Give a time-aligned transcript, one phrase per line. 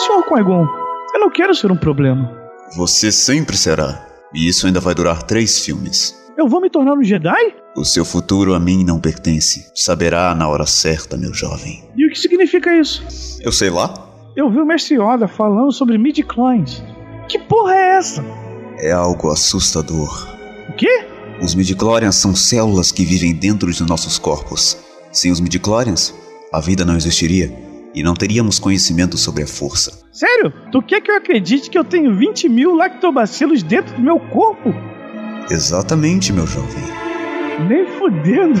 [0.00, 0.22] Sr.
[0.26, 0.66] Qui-Gon,
[1.12, 2.32] eu não quero ser um problema.
[2.74, 4.06] Você sempre será.
[4.32, 6.16] E isso ainda vai durar três filmes.
[6.38, 7.54] Eu vou me tornar um Jedi?
[7.76, 9.70] O seu futuro a mim não pertence.
[9.74, 11.84] Saberá na hora certa, meu jovem.
[11.94, 13.04] E o que significa isso?
[13.42, 13.92] Eu sei lá.
[14.34, 16.82] Eu vi o Mestre Yoda falando sobre midi-chlorians.
[17.28, 18.24] Que porra é essa?
[18.78, 20.28] É algo assustador.
[20.70, 21.04] O quê?
[21.42, 24.78] Os midichlorians são células que vivem dentro de nossos corpos.
[25.12, 26.14] Sem os midichlorians,
[26.50, 30.02] a vida não existiria e não teríamos conhecimento sobre a força.
[30.12, 30.52] Sério?
[30.70, 34.74] Tu quer que eu acredite que eu tenho 20 mil lactobacilos dentro do meu corpo?
[35.50, 36.84] Exatamente, meu jovem.
[37.68, 38.60] Nem fudendo.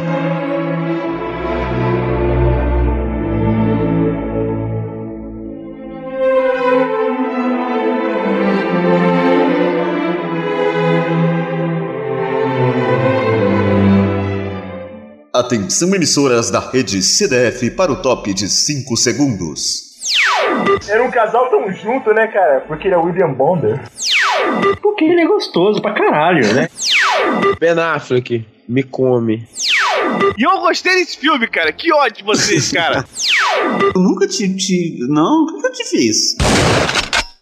[15.40, 19.88] Atenção emissoras da rede CDF para o top de 5 segundos.
[20.86, 22.60] Era um casal tão junto, né, cara?
[22.68, 23.80] Porque ele é William Bonder.
[24.82, 26.68] Porque ele é gostoso pra caralho, né?
[27.58, 29.48] Ben Affleck, me come.
[30.36, 31.72] E eu gostei desse filme, cara.
[31.72, 33.02] Que ódio de vocês, cara.
[33.94, 34.98] Eu nunca te, te.
[35.08, 36.36] Não, eu te fiz?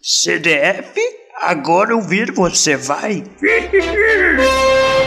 [0.01, 0.97] CDF?
[1.41, 3.25] Agora ouvir você vai.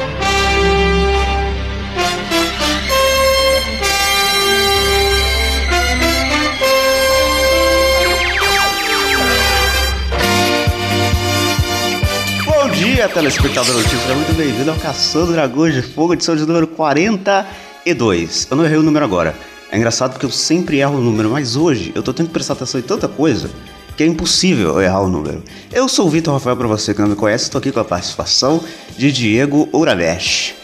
[13.13, 14.01] telespectador notícias.
[14.01, 18.49] Seja muito bem-vindo ao Caçando Dragões de Fogo, edição de número 42.
[18.51, 19.37] Eu não errei o número agora.
[19.71, 22.55] É engraçado porque eu sempre erro o número, mas hoje eu tô tendo que prestar
[22.55, 23.51] atenção em tanta coisa
[23.99, 25.45] que é impossível errar o número.
[25.71, 27.85] Eu sou o Vitor Rafael, pra você que não me conhece, estou aqui com a
[27.85, 28.65] participação
[28.97, 30.55] de Diego Uramesh.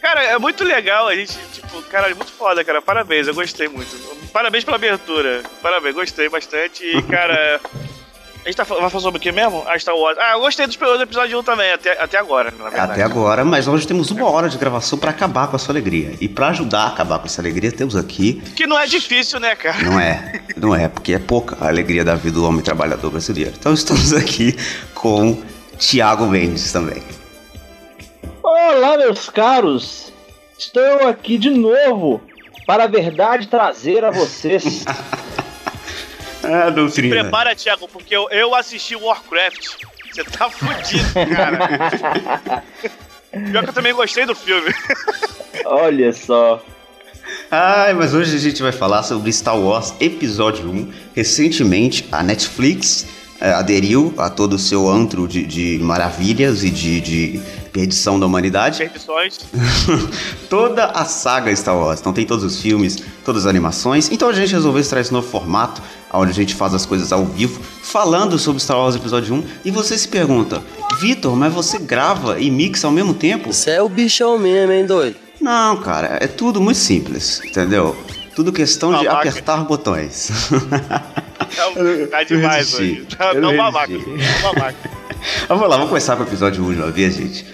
[0.00, 2.80] Cara, é muito legal a gente, tipo, cara, é muito foda, cara.
[2.80, 3.94] Parabéns, eu gostei muito.
[4.32, 5.42] Parabéns pela abertura.
[5.60, 6.82] Parabéns, gostei bastante.
[6.82, 7.60] E, cara.
[8.42, 9.62] A gente tá, vai falar sobre o que mesmo?
[9.66, 10.16] Ah, Star Wars.
[10.18, 12.92] Ah, eu gostei dos do episódio 1 também, até, até agora, na verdade.
[12.92, 16.14] Até agora, mas hoje temos uma hora de gravação para acabar com a sua alegria.
[16.20, 19.54] E para ajudar a acabar com essa alegria, temos aqui Que não é difícil, né,
[19.54, 19.82] cara?
[19.82, 23.52] Não é, não é, porque é pouca a alegria da vida do homem trabalhador brasileiro.
[23.58, 24.56] Então estamos aqui
[24.94, 25.42] com
[25.78, 27.02] Tiago Mendes também.
[28.42, 30.10] Olá, meus caros.
[30.58, 32.22] Estou aqui de novo
[32.66, 34.84] para a verdade trazer a vocês.
[36.42, 37.20] Ah, doutrina.
[37.22, 39.76] Prepara, Thiago, porque eu, eu assisti Warcraft.
[40.12, 41.04] Você tá fudido,
[41.36, 42.64] cara.
[43.30, 44.74] Pior que eu também gostei do filme.
[45.64, 46.64] Olha só.
[47.50, 50.92] Ai, mas hoje a gente vai falar sobre Star Wars Episódio 1.
[51.14, 53.06] Recentemente, a Netflix
[53.40, 57.40] aderiu a todo o seu antro de, de maravilhas e de, de
[57.72, 58.78] perdição da humanidade.
[58.78, 59.38] Perdições.
[60.50, 62.00] toda a saga Star Wars.
[62.00, 64.10] Então tem todos os filmes, todas as animações.
[64.10, 65.80] Então a gente resolveu extrair esse novo formato,
[66.12, 69.44] onde a gente faz as coisas ao vivo, falando sobre Star Wars Episódio 1.
[69.64, 70.62] E você se pergunta,
[71.00, 73.52] Vitor, mas você grava e mixa ao mesmo tempo?
[73.52, 75.16] Você é o bichão mesmo, hein, doido?
[75.40, 77.96] Não, cara, é tudo muito simples, entendeu?
[78.34, 80.30] Tudo questão de apertar botões.
[81.56, 81.66] Tá,
[82.10, 83.06] tá demais hoje.
[83.16, 83.92] Tá, tá um não babaca.
[83.92, 84.90] Tá babaca.
[85.48, 87.44] Vamos lá, vamos começar com o episódio 1 de uma vez, gente.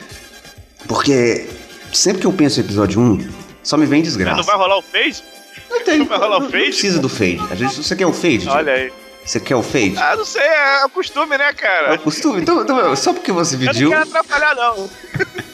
[0.86, 1.48] Porque
[1.92, 3.28] sempre que eu penso em episódio 1,
[3.62, 4.36] só me vem desgraça.
[4.36, 5.24] Não vai rolar o fade?
[5.68, 5.98] Não tem.
[5.98, 6.62] Não vai rolar o Não fade?
[6.62, 7.40] precisa do fade.
[7.50, 8.48] A gente, você quer o fade?
[8.48, 8.92] Olha aí.
[9.24, 9.94] Você quer o fade?
[9.98, 11.94] Ah, não sei, é o costume, né, É cara?
[11.94, 12.40] o costume?
[12.42, 14.88] Então, então, só porque você Eu não pediu, quero atrapalhar, não.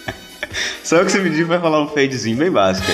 [0.85, 2.87] só que você pediu vai rolar um fadezinho bem básico.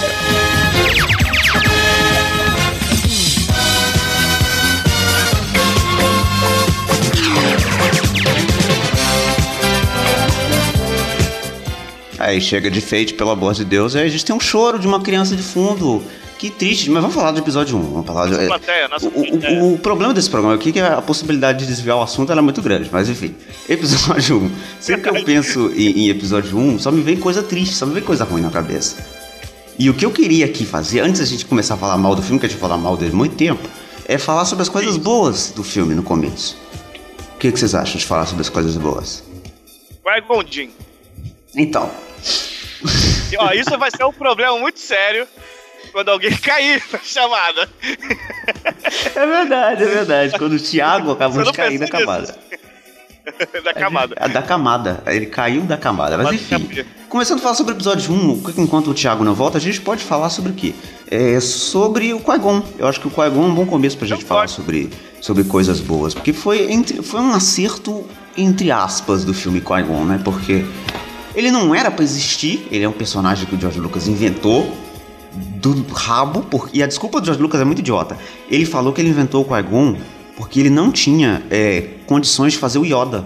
[12.19, 14.87] Aí chega de fade, pelo amor de Deus, aí a gente tem um choro de
[14.87, 16.03] uma criança de fundo.
[16.39, 17.81] Que triste, mas vamos falar do episódio 1.
[17.81, 19.65] Vamos falar Nossa do, plateia, nossa o, o- plateia.
[19.65, 22.43] o problema desse programa aqui é que a possibilidade de desviar o assunto ela é
[22.43, 23.35] muito grande, mas enfim.
[23.69, 24.51] Episódio 1.
[24.81, 27.95] Sempre que eu penso em, em episódio 1, só me vem coisa triste, só me
[27.95, 29.05] vem coisa ruim na cabeça.
[29.77, 32.23] E o que eu queria aqui fazer, antes da gente começar a falar mal do
[32.23, 33.69] filme, que a gente falar mal dele muito tempo,
[34.07, 36.57] é falar sobre as coisas boas do filme no começo.
[37.35, 39.25] O que, que vocês acham de falar sobre as coisas boas?
[40.05, 40.71] Vai, Gondim.
[41.57, 41.91] Então,
[43.33, 45.27] E, Ó, isso vai ser um problema muito sério
[45.93, 47.69] quando alguém cair na chamada.
[49.15, 50.39] é verdade, é verdade.
[50.39, 52.39] Quando o Thiago acabou de cair na camada.
[53.65, 54.15] da camada.
[54.19, 55.03] A da camada.
[55.07, 56.17] Ele caiu da camada.
[56.17, 56.61] Mas enfim.
[56.61, 56.87] capia.
[57.09, 59.81] Começando a falar sobre o episódio 1, que enquanto o Thiago não volta, a gente
[59.81, 60.75] pode falar sobre o quê?
[61.11, 62.63] É sobre o Qui-Gon.
[62.79, 65.45] Eu acho que o Qui-Gon é um bom começo pra gente Eu falar sobre, sobre
[65.45, 66.15] coisas boas.
[66.15, 68.07] Porque foi, entre, foi um acerto,
[68.37, 70.21] entre aspas, do filme Qui-Gon, né?
[70.23, 70.65] Porque
[71.39, 74.71] ele não era pra existir, ele é um personagem que o George Lucas inventou
[75.33, 78.17] do rabo, por- e a desculpa do George Lucas é muito idiota.
[78.51, 79.97] Ele falou que ele inventou o Qui-Gon
[80.37, 83.25] porque ele não tinha é, condições de fazer o Yoda.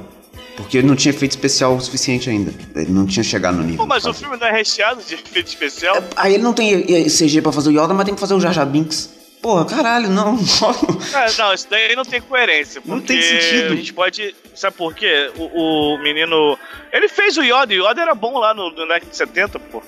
[0.57, 2.53] Porque ele não tinha efeito especial o suficiente ainda.
[2.77, 3.79] Ele não tinha chegado no nível.
[3.79, 5.97] Pô, mas o filme não é recheado de efeito especial?
[6.15, 8.41] Aí ele não tem eh, CG pra fazer o Yoda, mas tem que fazer o
[8.41, 9.09] Jar Jar Binks.
[9.43, 10.39] Porra, caralho, não.
[11.15, 12.81] Ah, não, isso daí não tem coerência.
[12.85, 13.73] Não tem sentido.
[13.73, 14.35] A gente pode.
[14.55, 15.31] Sabe por quê?
[15.37, 16.57] O, o menino.
[16.93, 19.59] Ele fez o Yoda, e o Yoda era bom lá no, no década de 70,
[19.59, 19.83] pô.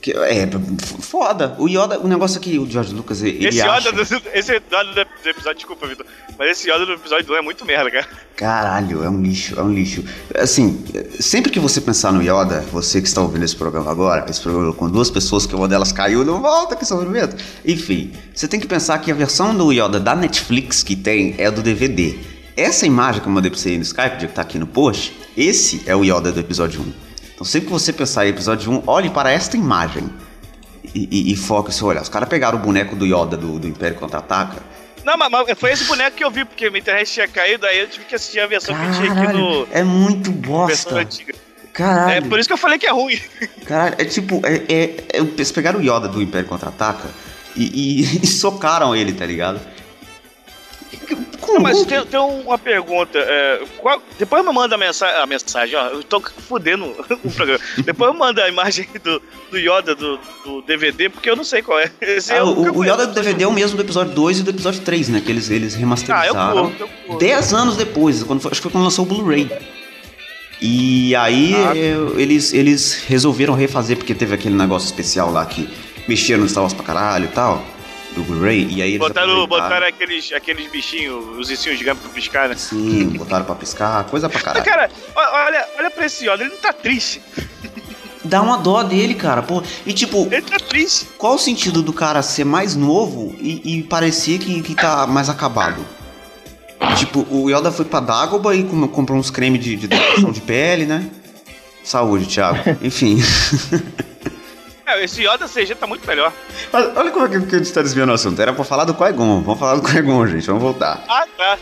[0.00, 1.54] Que- É, f- foda.
[1.58, 3.88] O Yoda, o negócio aqui, o George Lucas, ele esse acha...
[3.88, 4.02] Yoda do,
[4.32, 6.06] esse Yoda do episódio, desculpa, Vitor.
[6.38, 8.06] Mas esse Yoda do episódio 2 é muito merda, cara.
[8.34, 10.02] Caralho, é um lixo, é um lixo.
[10.34, 10.82] Assim,
[11.20, 14.72] sempre que você pensar no Yoda, você que está ouvindo esse programa agora, esse programa
[14.72, 17.36] com duas pessoas que uma delas caiu, não volta que sofrimento.
[17.66, 21.50] Enfim, você tem que pensar que a versão do Yoda da Netflix que tem é
[21.50, 22.18] do DVD.
[22.56, 25.14] Essa imagem que eu mandei pra você aí no Skype, que tá aqui no post,
[25.36, 27.09] esse é o Yoda do episódio 1.
[27.40, 30.10] Então sempre que você pensar em episódio 1, olhe para esta imagem.
[30.94, 32.02] E, e, e foque o seu olhar.
[32.02, 34.62] Os caras pegaram o boneco do Yoda do, do Império Contra-Ataca.
[35.04, 37.78] Não, mas, mas foi esse boneco que eu vi, porque minha internet tinha caído, aí
[37.78, 39.64] eu tive que assistir a versão que tinha aqui no.
[39.64, 40.96] Caralho, é muito bosta.
[40.98, 41.32] antiga.
[41.72, 42.12] Caralho.
[42.12, 43.18] É por isso que eu falei que é ruim.
[43.64, 44.84] Caralho, é tipo, é, é-
[45.14, 47.08] é- eles pegaram o Yoda do Império Contra-Ataca
[47.56, 49.60] e, e- e socaram ele, tá ligado?
[51.54, 51.88] Não, mas Hulk.
[51.88, 53.18] tem, tem uma pergunta.
[53.18, 55.86] é, qual- depois me manda a mensagem, a mensagem, ó.
[55.88, 56.86] Eu tô fudendo
[57.24, 57.58] o programa.
[57.84, 59.20] depois me manda a imagem do,
[59.50, 61.90] do Yoda do, do DVD, porque eu não sei qual é.
[62.30, 63.14] Ah, eu o, o Yoda do.
[63.14, 65.22] DVD é o mesmo do episódio 2 e do episódio 3, né?
[65.24, 66.66] Que eles, eles Ah, remasterizaram.
[66.70, 67.18] curto, eu curto.
[67.18, 69.50] 10 anos depois, quando acho que foi quando lançou o Blu-ray.
[70.62, 71.72] E aí Ah.
[72.20, 75.68] eles, eles resolveram refazer, porque teve aquele negócio especial lá que
[76.06, 77.64] mexeram nos Star Wars pra caralho e tal,
[78.14, 82.48] do Blu-ray, e aí eles Botaram, botaram aqueles, aqueles bichinhos, os ursinhos gigantes pra piscar,
[82.48, 82.56] né?
[82.56, 84.64] Sim, botaram pra piscar, coisa pra Mas, caralho.
[84.64, 84.90] cara,
[85.46, 87.22] olha, olha pra esse Yoda, ele não tá triste.
[88.24, 89.62] Dá uma dó dele, cara, pô.
[89.86, 91.06] E tipo, Ele tá triste.
[91.16, 95.28] qual o sentido do cara ser mais novo e, e parecer que, que tá mais
[95.30, 95.84] acabado?
[96.96, 100.84] Tipo, o Yoda foi pra Dagobah e com- comprou uns cremes de, de de pele,
[100.84, 101.08] né?
[101.84, 102.58] Saúde, Thiago.
[102.82, 103.18] Enfim.
[104.96, 106.32] É, esse Yoda CG tá muito melhor.
[106.72, 108.40] Mas olha como é que que a gente tá desviando o assunto.
[108.40, 109.42] Era pra falar do Qui-Gon.
[109.42, 110.46] Vamos falar do Qui-Gon, gente.
[110.46, 111.04] Vamos voltar.
[111.08, 111.58] Ah, tá.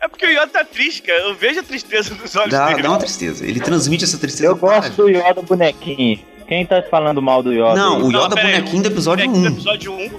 [0.00, 1.18] É porque o Yoda tá triste, cara.
[1.20, 2.82] Eu vejo a tristeza nos olhos Dá, dele.
[2.82, 3.46] dá uma tristeza.
[3.46, 4.48] Ele transmite essa tristeza.
[4.48, 6.20] Eu gosto do Yoda bonequinho.
[6.46, 7.74] Quem tá falando mal do Yoda?
[7.74, 8.02] Não, aí?
[8.02, 9.52] o Yoda aí, bonequinho do episódio bonequinho 1.
[9.54, 10.10] do episódio 1.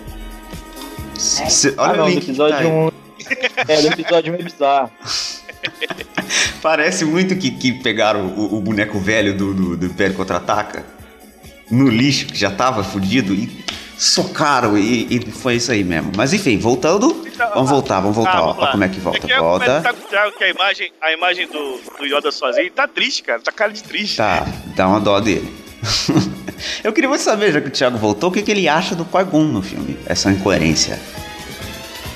[1.17, 2.67] Cê- Ah, olha não, o do link episódio tá aí.
[2.67, 2.91] 1.
[3.67, 4.91] É, do episódio 1 é bizarro.
[6.61, 10.83] Parece muito que, que pegaram o, o boneco velho do, do, do Império Contra-Ataca
[11.69, 13.49] no lixo, que já tava fudido, e
[13.97, 16.11] socaram, e, e foi isso aí mesmo.
[16.15, 17.23] Mas enfim, voltando.
[17.25, 18.71] Então, Vamos voltar, vamos voltar, Ah, ó, vamos ó lá.
[18.71, 19.27] como é que volta.
[19.31, 19.65] É eu volta.
[19.65, 23.23] comentar com o Thiago que a imagem, a imagem do, do Yoda sozinho tá triste,
[23.23, 23.39] cara.
[23.41, 24.17] Tá cara de triste.
[24.17, 24.45] Tá,
[24.75, 25.53] dá uma dó dele.
[26.83, 29.03] Eu queria muito saber, já que o Thiago voltou, o que, que ele acha do
[29.05, 29.97] Qui-Gon no filme.
[30.05, 30.99] Essa incoerência.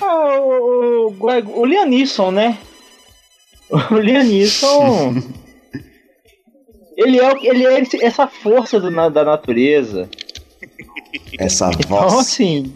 [0.02, 2.58] Ah, o, o, o, o Liam Neeson, né?
[3.92, 5.22] O Liam Neeson.
[7.04, 10.10] ele, é, o- ele é esse- essa força do da natureza.
[11.40, 12.14] Essa Então, voz.
[12.14, 12.74] assim.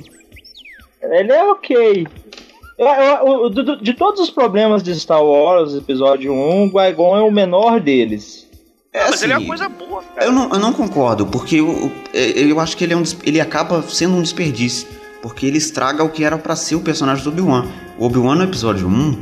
[1.01, 2.07] Ele é ok.
[2.77, 6.71] Eu- eu- o- do- do- de todos os problemas de Star Wars, episódio 1, o
[6.71, 8.47] Qui-Gon é o menor deles.
[8.91, 10.25] É mas ele é uma assim, coisa boa, cara.
[10.27, 13.41] Eu não, eu não concordo, porque eu, eu, eu acho que ele, é um, ele
[13.41, 14.87] acaba sendo um desperdício.
[15.21, 17.65] Porque ele estraga o que era pra ser o personagem do Obi-Wan.
[17.97, 19.17] O Obi-Wan no episódio 1,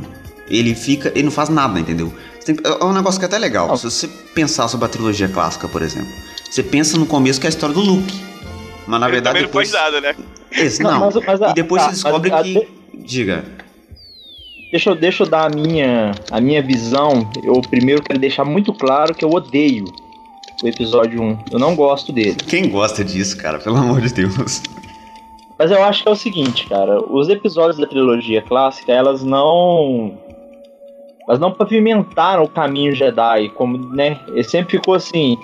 [0.48, 1.10] ele fica.
[1.14, 2.12] ele não faz nada, entendeu?
[2.44, 3.76] Tem- é um negócio que é até legal.
[3.76, 6.10] Se você pensar sobre a trilogia clássica, por exemplo,
[6.50, 8.14] você pensa no começo que é a história do Luke.
[8.86, 9.70] Mas na ele verdade depois.
[9.70, 10.16] não faz nada, né?
[10.50, 12.68] Esse, Não, mas- mas a- e depois tá, você descobre mas que.
[12.94, 13.44] Diga.
[14.70, 17.30] Deixa eu, deixa eu dar a minha, a minha visão.
[17.44, 19.84] Eu primeiro quero deixar muito claro que eu odeio
[20.62, 21.38] o episódio 1.
[21.52, 22.34] Eu não gosto dele.
[22.46, 23.58] Quem gosta disso, cara?
[23.58, 24.62] Pelo amor de Deus.
[25.58, 27.00] Mas eu acho que é o seguinte, cara.
[27.00, 30.18] Os episódios da trilogia clássica, elas não.
[31.32, 34.20] Elas não pavimentaram o caminho Jedi, como, né?
[34.28, 35.38] Ele sempre ficou assim.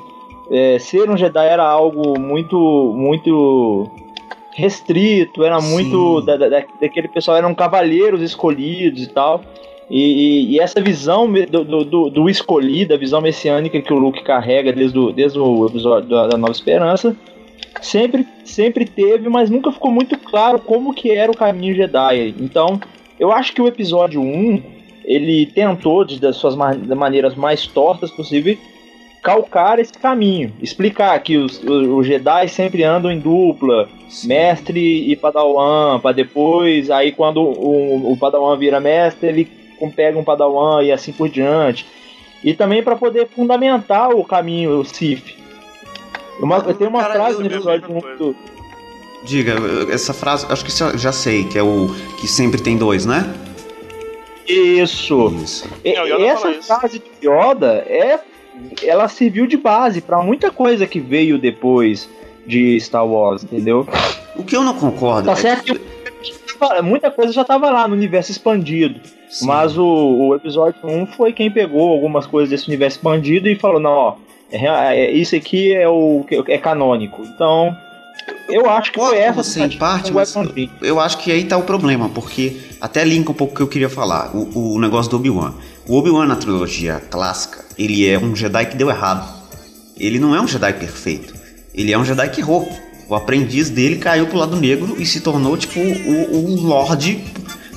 [0.50, 2.58] é, ser um Jedi era algo muito.
[2.94, 3.90] muito
[4.54, 5.70] restrito, era Sim.
[5.72, 6.20] muito.
[6.20, 6.48] Da, da-
[6.80, 9.40] daquele pessoal, eram cavaleiros escolhidos e tal.
[9.88, 14.22] E, e- e essa visão do, do- do escolhido, a visão messiânica que o Luke
[14.22, 17.16] carrega desde o, desde o episódio da, da Nova Esperança,
[17.80, 22.34] sempre, sempre teve, mas nunca ficou muito claro como que era o caminho Jedi.
[22.38, 22.78] Então,
[23.18, 24.60] eu acho que o episódio 1,
[25.08, 28.58] ele tentou, de, das suas ma- das maneiras mais tortas possíveis,
[29.22, 30.52] calcar esse caminho.
[30.60, 33.88] Explicar que os, o- os Jedi sempre andam em dupla,
[34.24, 39.50] mestre e padawan, para depois, aí quando o, o padawan vira mestre, ele
[39.96, 41.86] pega um padawan e assim por diante.
[42.44, 45.34] E também para poder fundamentar o caminho Sith.
[46.40, 48.36] Uma, tem uma Cara, frase eu- no episódio muito.
[49.24, 49.54] Diga,
[49.90, 51.88] essa frase, acho que já sei, que é o
[52.20, 53.24] que sempre tem dois, né?
[54.48, 55.28] Isso.
[55.42, 55.68] Isso.
[55.84, 56.66] E- É, Essa isso.
[56.74, 58.18] frase de Yoda é.
[58.82, 62.08] Ela serviu de base pra muita coisa que veio depois
[62.44, 63.86] de Star Wars, entendeu?
[64.34, 67.94] O que eu não concordo Tá é certo que muita coisa já tava lá no
[67.94, 69.00] universo expandido.
[69.28, 69.46] Sim.
[69.46, 73.78] Mas o, o episódio 1 foi quem pegou algumas coisas desse universo expandido e falou,
[73.78, 74.14] não, ó,
[74.50, 77.22] é, é- isso aqui é o que é canônico.
[77.22, 77.76] Então,
[78.48, 80.34] eu acho que foi essa tentativa parte, mas
[80.80, 83.68] eu acho que aí tá o problema, porque até linka um pouco o que eu
[83.68, 85.54] queria falar, o, o negócio do Obi-Wan.
[85.86, 89.28] O Obi-Wan na trilogia clássica, ele é um Jedi que deu errado.
[89.98, 91.34] Ele não é um Jedi perfeito.
[91.74, 92.68] Ele é um Jedi que errou.
[93.08, 97.24] O aprendiz dele caiu pro lado negro e se tornou, tipo, o, o Lorde,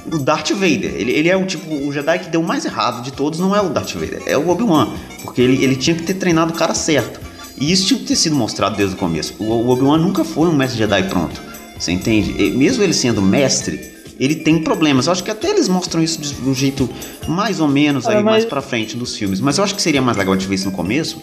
[0.05, 0.93] o Darth Vader.
[0.96, 3.62] Ele, ele é o tipo, o Jedi que deu mais errado de todos, não é
[3.62, 4.89] o Darth Vader, é o Obi-Wan.
[5.24, 7.20] Porque ele, ele tinha que ter treinado o cara certo.
[7.62, 9.36] E isso tinha que ter sido mostrado desde o começo.
[9.38, 11.39] O, Obi-Wan nunca foi um mestre Jedi pronto.
[11.77, 12.34] Você entende?
[12.38, 13.80] E mesmo ele sendo mestre,
[14.20, 15.06] ele tem problemas.
[15.06, 16.89] Eu acho que até eles mostram isso de um jeito
[17.27, 19.39] mais ou menos aí, mas- mais pra frente dos filmes.
[19.39, 21.22] Mas eu acho que seria mais legal de ver isso no começo,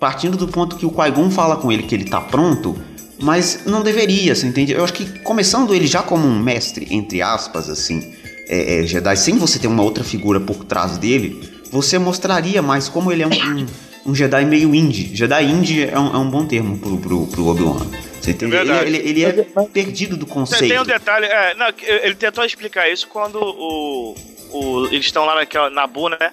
[0.00, 2.76] partindo do ponto que o Qui-Gon fala com ele que ele tá pronto,
[3.20, 4.72] mas não deveria, você entende?
[4.72, 8.12] Eu acho que começando ele já como um mestre, entre aspas, assim,
[8.48, 12.88] é, é, Jedi, sem você ter uma outra figura por trás dele, você mostraria mais
[12.88, 13.66] como ele é um, um,
[14.06, 15.14] um Jedi meio indie.
[15.14, 17.86] Jedi indie é um, é um bom termo pro, pro, pro Obi-Wan.
[18.20, 18.56] Você entende?
[18.56, 19.32] Ele, ele- ele é
[19.72, 20.68] perdido do Tem, conceito.
[20.68, 24.14] tem um detalhe, é, não, ele tentou explicar isso quando o,
[24.52, 26.32] o- eles estão lá naquela Nabu, né?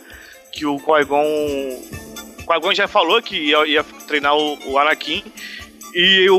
[0.51, 1.24] Que o Qui-Gon.
[1.24, 5.24] O Qui-Gon já falou que ia, ia treinar o, o Anakin.
[5.96, 6.36] E o,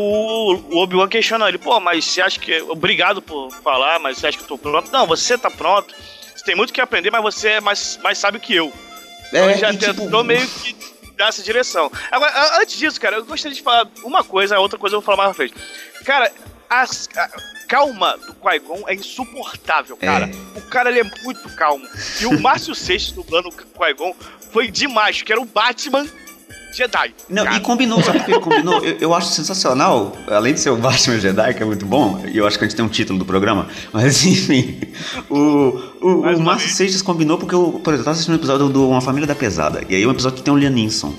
[0.70, 2.60] o Obi-Wan questiona ele, pô, mas você acha que.
[2.62, 4.90] Obrigado por falar, mas você acha que eu tô pronto?
[4.92, 5.94] Não, você tá pronto.
[6.34, 8.72] Você tem muito que aprender, mas você é mais, mais sábio que eu.
[9.28, 10.74] Então ele já e, tipo, tentou meio que
[11.16, 11.90] dar essa direção.
[12.10, 15.04] Agora, antes disso, cara, eu gostaria de falar uma coisa, a outra coisa eu vou
[15.06, 15.54] falar mais pra frente.
[16.04, 16.30] Cara,
[16.68, 17.28] as- a
[17.68, 20.28] calma do Qui-Gon é insuportável, cara.
[20.56, 21.86] O cara, ele é muito calmo.
[22.20, 24.14] E o Márcio Seixas dublando o Qui-Gon
[24.52, 26.06] foi demais, que era o Batman
[26.74, 27.14] Jedi.
[27.28, 27.56] Não, cara.
[27.56, 28.84] e combinou, sabe por que combinou?
[28.84, 32.36] Eu, eu acho sensacional, além de ser o Batman Jedi, que é muito bom, e
[32.36, 34.78] eu acho que a gente tem um título do programa, mas enfim,
[35.30, 35.36] o,
[36.00, 36.68] o, o Márcio.
[36.70, 39.34] Seixas combinou porque, eu, por exemplo, eu tava assistindo um episódio do Uma Família da
[39.34, 41.14] Pesada, e aí um episódio que tem o Lianisson,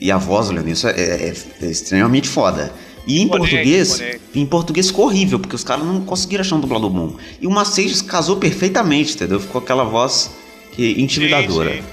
[0.00, 2.72] e a voz do Lianisson é, é- é extremamente foda.
[3.06, 3.98] E em português,
[4.34, 7.16] em português ficou horrível, porque os caras não conseguiram achar um dublador bom.
[7.40, 9.40] E o Márcio Seixas casou perfeitamente, entendeu?
[9.40, 10.30] Ficou aquela voz
[10.72, 11.70] que, intimidadora.
[11.72, 11.84] Sim, sim.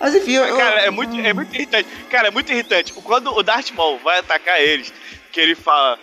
[0.00, 1.88] Mas enfim, eu, eu- Cara, é muito, é muito irritante.
[2.10, 2.92] Cara, é muito irritante.
[2.92, 4.92] Quando o Darth Maul vai atacar eles,
[5.32, 5.98] que ele fala: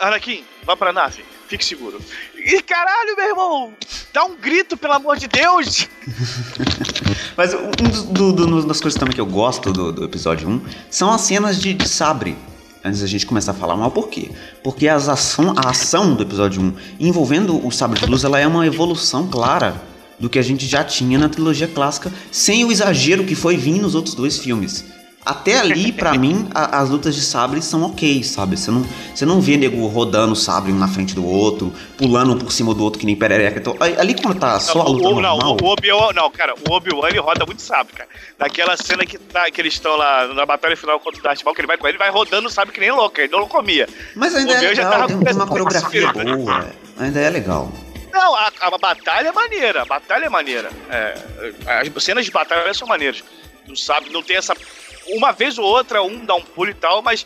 [0.00, 2.00] Anakin, vá pra nave, fique seguro.
[2.36, 3.72] E caralho, meu irmão,
[4.12, 5.88] dá um grito, pelo amor de Deus!
[7.36, 10.48] Mas um dos, do- do- uma das coisas também que eu gosto do, do episódio
[10.48, 10.60] 1
[10.90, 12.36] são as cenas de, de sabre.
[12.84, 14.30] Antes da gente começar a falar mal, por quê?
[14.62, 18.46] Porque as ação, a ação do episódio 1 envolvendo o sabre de luz ela é
[18.46, 19.74] uma evolução clara
[20.18, 23.80] do que a gente já tinha na trilogia clássica, sem o exagero que foi vir
[23.80, 24.84] nos outros dois filmes.
[25.26, 28.56] Até ali, pra mim, a- as lutas de sabre são ok, sabe?
[28.56, 28.82] Você não,
[29.14, 32.50] você não vê nego rodando o sabre um na frente do outro, pulando um por
[32.50, 33.58] cima do outro que nem perereca.
[33.60, 35.56] Então, ali quando tá só a Não, luta o, não, normal...
[35.62, 38.08] o Obi-Wan, não, cara, o Obi-Wan ele roda muito sabe, cara.
[38.38, 41.54] Naquela cena que, tá, que eles estão lá na batalha final contra o Darth Maul,
[41.54, 43.86] que ele vai com ele, vai rodando, sabe, que nem louco, ele não comia.
[44.16, 46.70] Mas ainda é meu já legal, tava tem, uma coreografia ficar boa.
[46.98, 47.70] Ainda é legal.
[48.12, 50.70] Não, a, a batalha é maneira, a batalha é maneira.
[50.90, 51.14] É,
[51.96, 53.22] as cenas de batalha são maneiras.
[53.66, 54.54] Não sabe, não tem essa.
[55.08, 57.24] Uma vez ou outra, um dá um pulo e tal, mas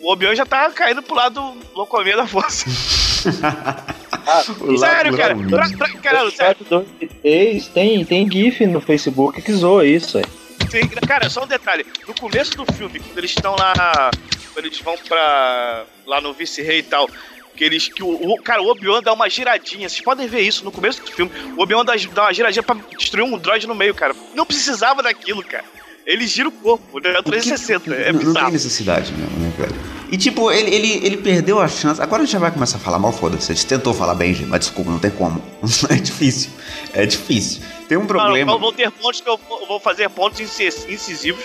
[0.00, 2.66] o Obi-Wan já tá caindo pro lado locomia da força.
[4.78, 5.36] Sério, cara.
[5.36, 6.56] Pra, pra, cara, sério.
[6.58, 10.24] 7, 2 e 3 tem, tem GIF no Facebook que zoa isso, aí.
[11.06, 11.86] Cara, só um detalhe.
[12.06, 14.10] No começo do filme, quando eles estão lá.
[14.52, 15.84] Quando eles vão pra.
[16.06, 17.08] lá no vice-rei e tal.
[17.56, 17.88] Que eles.
[17.88, 19.88] Que o, o- cara, o Obi-Wan dá uma giradinha.
[19.88, 21.30] Vocês podem ver isso no começo do filme.
[21.56, 24.14] O Obi-Wan dá, dá uma giradinha pra destruir um droid no meio, cara.
[24.34, 25.64] Não precisava daquilo, cara.
[26.06, 27.14] Ele gira o corpo, né?
[27.22, 27.94] 360.
[27.94, 28.50] É não, não tem bizarro.
[28.52, 29.74] necessidade mesmo, né, velho?
[30.12, 32.00] E tipo, ele, ele, ele perdeu a chance.
[32.02, 33.50] Agora a gente já vai começar a falar mal, foda-se.
[33.50, 35.42] A gente tentou falar bem, gente, mas desculpa, não tem como.
[35.88, 36.50] É difícil.
[36.92, 37.62] É difícil.
[37.88, 38.52] Tem um problema.
[38.52, 41.42] não, vão ter pontos que eu vou eu vou fazer pontos incis- incisivos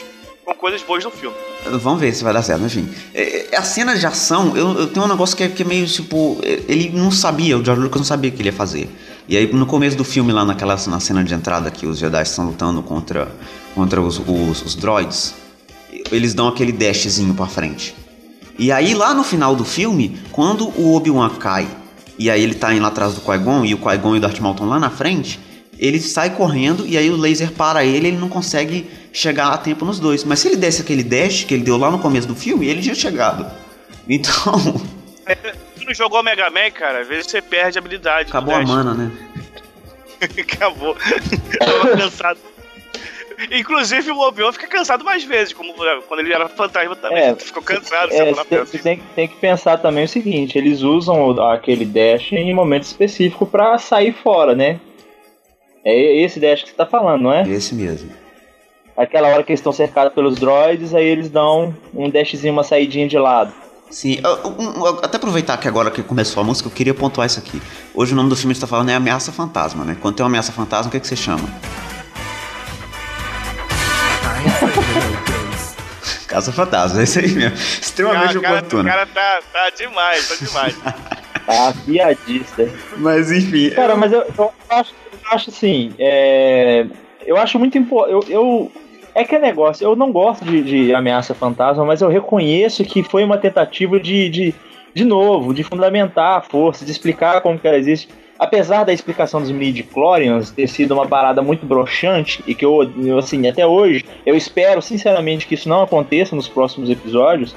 [0.54, 1.36] com coisas boas no filme.
[1.82, 2.90] Vamos ver se vai dar certo, enfim.
[3.14, 5.66] É, é, a cena de ação, eu, eu tenho um negócio que é, que é
[5.66, 6.40] meio tipo.
[6.44, 8.90] é, Ele não sabia, o George Lucas não sabia o que ele ia fazer.
[9.28, 12.24] E aí no começo do filme, lá naquela na cena de entrada que os Jedi
[12.24, 13.28] estão lutando contra,
[13.76, 15.36] contra os, os, os droids,
[16.12, 17.96] eles dão aquele dashzinho pra frente.
[18.58, 21.68] E aí lá no final do filme, quando o Obi-Wan cai,
[22.18, 24.40] e aí ele tá indo lá atrás do Qui-Gon, e o Qui-Gon e o Darth
[24.40, 25.40] Maul estão lá na frente,
[25.80, 29.86] ele sai correndo e aí o laser para ele, ele não consegue chegar a tempo
[29.86, 30.24] nos dois.
[30.24, 32.82] Mas se ele desse aquele dash que ele deu lá no começo do filme, ele
[32.82, 33.46] tinha chegado.
[34.12, 34.54] Então,
[35.78, 38.30] Tu não jogou Mega Man, cara, às vezes você perde a habilidade.
[38.30, 39.12] acabou a mana, né?
[40.20, 40.96] Acabou.
[41.60, 42.40] Tava cansado.
[43.52, 45.74] Inclusive o Obi-Wan fica cansado mais vezes, como
[46.08, 47.20] quando ele era fantasma também.
[47.24, 50.82] É, Ficou cansado, É, você você tem, que- tem que pensar também o seguinte: eles
[50.82, 54.80] usam aquele dash em momento específico pra sair fora, né?
[55.84, 57.48] É esse dash que você tá falando, não é?
[57.48, 58.10] Esse mesmo.
[58.98, 63.08] Aquela hora que eles estão cercados pelos droids, aí eles dão um dashzinho, uma saidinha
[63.08, 63.54] de lado.
[63.90, 67.26] Sim, eu- um- um- até aproveitar que agora que começou a música, eu queria pontuar
[67.26, 67.62] isso aqui.
[67.96, 69.98] Hoje o nome do filme que a gente tá falando é Ameaça Fantasma, né?
[70.00, 71.50] Quando tem uma ameaça fantasma, o que, é que você chama?
[76.28, 77.56] Casa Fantasma, é isso aí mesmo.
[77.58, 78.84] Extremamente Cara, cara, o oportuno.
[78.90, 80.76] cara tá, tá demais, tá demais.
[81.48, 82.70] Tá piadista.
[82.98, 83.72] Mas enfim.
[83.72, 86.86] Cara, mas eu, eu acho, eu acho assim, é,
[87.26, 88.32] eu acho muito importante.
[88.32, 88.72] Eu, eu-
[89.16, 93.02] é que é negócio, eu não gosto de, de ameaça fantasma, mas eu reconheço que
[93.04, 94.54] foi uma tentativa de, de,
[94.94, 98.08] de novo, de fundamentar a força, de explicar como que ela existe.
[98.38, 102.80] Apesar da explicação dos midi-chlorians ter sido uma parada muito broxante, e que eu,
[103.18, 107.54] assim, até hoje, eu espero sinceramente que isso não aconteça nos próximos episódios,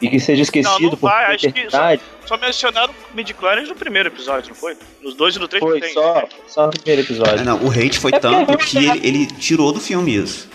[0.00, 2.02] e que seja esquecido Não, não por vai, acho que eternidade.
[2.26, 4.76] Só mencionaram midi-chlorians no primeiro episódio, não foi?
[5.02, 5.92] Nos dois e no três Foi tem.
[5.94, 7.40] só, só no primeiro episódio.
[7.40, 10.14] É, não, o hate foi É porque tanto é que ele, ele tirou do filme
[10.16, 10.48] isso.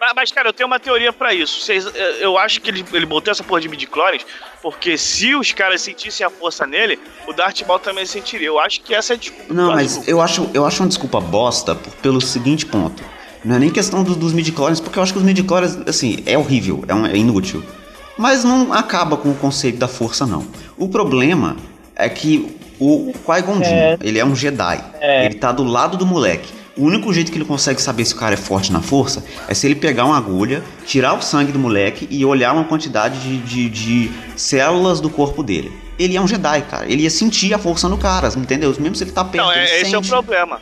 [0.00, 1.60] Mas, mas, cara, eu tenho uma teoria pra isso.
[1.60, 1.86] Vocês,
[2.20, 4.26] eu- acho que ele, ele botou essa porra de midi-chlorians
[4.60, 8.48] porque se os caras sentissem a força nele, o Darth Maul também sentiria.
[8.48, 9.52] Eu acho que essa é a desculpa.
[9.54, 13.02] Não, mas eu acho, eu acho uma desculpa bosta por- pelo seguinte ponto.
[13.44, 16.36] Não é nem questão do- dos midi-chlorians, porque eu acho que os midi-chlorians, assim, é
[16.38, 17.64] horrível, é, um- é inútil.
[18.18, 20.46] Mas não acaba com o conceito da força, não.
[20.76, 21.56] O problema
[21.96, 23.96] é que o Qui-Gon É.
[24.02, 24.82] ele é um Jedi.
[25.00, 25.26] É.
[25.26, 26.52] Ele tá do lado do moleque.
[26.76, 29.52] O único jeito que ele consegue saber se o cara é forte na força é
[29.52, 33.38] se ele pegar uma agulha, tirar o sangue do moleque e olhar uma quantidade de,
[33.38, 35.70] de, de células do corpo dele.
[35.98, 36.90] Ele é um Jedi, cara.
[36.90, 38.74] Ele ia sentir a força no cara, entendeu?
[38.80, 40.08] Mesmo se ele tá perto, Não, ele é, esse é o sente.
[40.08, 40.58] problema.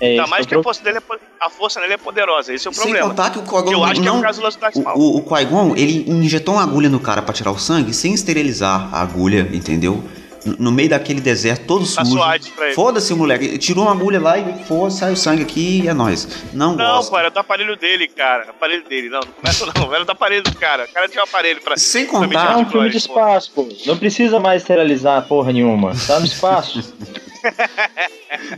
[0.00, 1.02] É Ainda mais que é a força, dele é,
[1.40, 2.52] a força nele é poderosa.
[2.54, 3.08] Esse é o Sem problema.
[3.08, 4.20] contar que o Qui-Gon Eu acho que é não...
[4.20, 4.96] o caso do Darth Maul.
[4.98, 8.14] O, o, o Qui-Gon, ele injetou uma agulha no cara pra tirar o sangue sem
[8.14, 10.02] esterilizar a agulha, entendeu?
[10.56, 12.16] No meio daquele deserto todo Tá sujo.
[12.16, 12.74] suave pra ele.
[12.76, 13.58] Foda-se o moleque.
[13.58, 16.28] Tirou uma agulha lá e pô, sai o sangue aqui e é nóis.
[16.54, 17.10] Não, Não, gosto.
[17.10, 18.44] pô, era do aparelho dele, cara.
[18.50, 19.08] Aparelho dele.
[19.10, 19.92] Não, não começa não.
[19.94, 20.84] Era do aparelho do cara.
[20.84, 21.76] O cara tinha um aparelho pra.
[21.76, 23.68] Sem contar- É um filme de espaço, pô.
[23.84, 25.92] Não precisa mais esterilizar porra nenhuma.
[26.06, 26.94] Tá no espaço.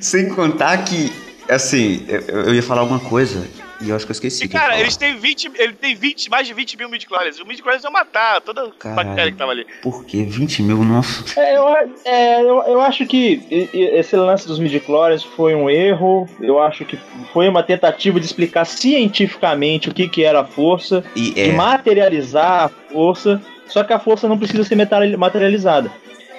[0.01, 1.11] Sem contar que,
[1.49, 3.47] assim, eu, eu ia falar alguma coisa
[3.81, 4.45] e eu acho que eu esqueci.
[4.45, 5.53] E que cara, eles têm 20.
[5.57, 7.41] Ele tem 20, mais de 20 mil midi-chlorians.
[7.41, 8.97] O midi-chlorians ia matar toda a Caralho.
[9.09, 9.67] bactéria que tava ali.
[9.83, 10.23] Por quê?
[10.23, 11.41] 20 mil, nossa.
[11.41, 11.69] É, eu,
[12.05, 16.29] é, eu, eu acho que e- e- esse lance dos midichlorians foi um erro.
[16.41, 16.99] Eu acho que
[17.33, 21.53] foi uma tentativa de explicar cientificamente o que, que era a força, E é.
[21.53, 23.41] materializar a força.
[23.67, 24.75] Só que a força não precisa ser
[25.17, 25.91] materializada.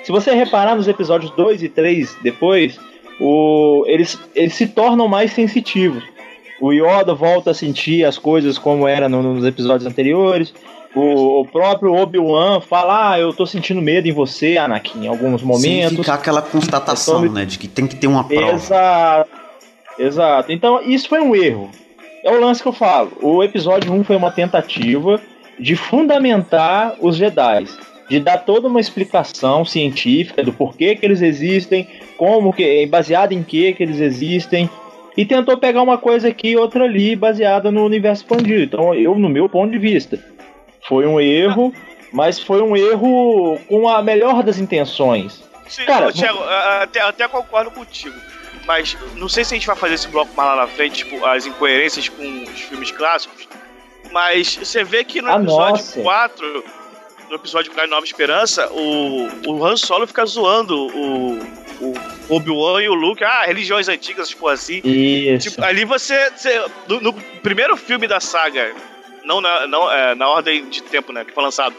[0.03, 2.77] Se você reparar nos episódios 2 e 3 depois,
[3.21, 6.03] o, eles, eles se tornam mais sensitivos.
[6.59, 10.53] O Yoda volta a sentir as coisas como era no- nos episódios anteriores.
[10.95, 15.41] O, o próprio Obi-Wan fala: Ah, eu tô sentindo medo em você, Anakin, em alguns
[15.41, 15.97] momentos.
[15.97, 17.45] ficar aquela constatação, tô- né?
[17.45, 18.51] De que tem que ter uma prova.
[18.53, 19.29] Exato.
[19.97, 20.51] Exato.
[20.51, 21.69] Então, isso foi um erro.
[22.23, 23.11] É o lance que eu falo.
[23.21, 25.19] O episódio 1 foi uma tentativa
[25.59, 27.65] de fundamentar os Jedi.
[28.09, 31.87] De dar toda uma explicação científica do porquê que eles existem,
[32.21, 34.69] como que, baseado em que que eles existem.
[35.17, 38.61] E tentou pegar uma coisa aqui e outra ali, baseada no universo expandido.
[38.61, 40.19] Então, eu, no meu ponto de vista,
[40.87, 41.73] foi um erro,
[42.13, 45.43] mas foi um erro com a melhor das intenções.
[45.67, 46.37] Sim, Cara, ô, Thiago,
[46.83, 48.15] até, até concordo contigo.
[48.67, 51.25] Mas não sei se a gente vai fazer esse bloco mais lá na frente, tipo,
[51.25, 53.49] as incoerências com os filmes clássicos.
[54.11, 55.99] Mas você vê que no Ah, episódio nossa.
[55.99, 56.63] 4,
[57.31, 61.39] no episódio da Nova Esperança, o, o Han Solo fica zoando o,
[61.81, 63.23] o Obi-Wan e o Luke.
[63.23, 64.81] Ah, religiões antigas, tipo assim.
[64.83, 65.49] Isso.
[65.49, 66.29] Tipo, ali você.
[66.35, 68.73] você- no, no primeiro filme da saga,
[69.25, 71.23] não, na, não é, na ordem de tempo, né?
[71.25, 71.75] Que foi lançado.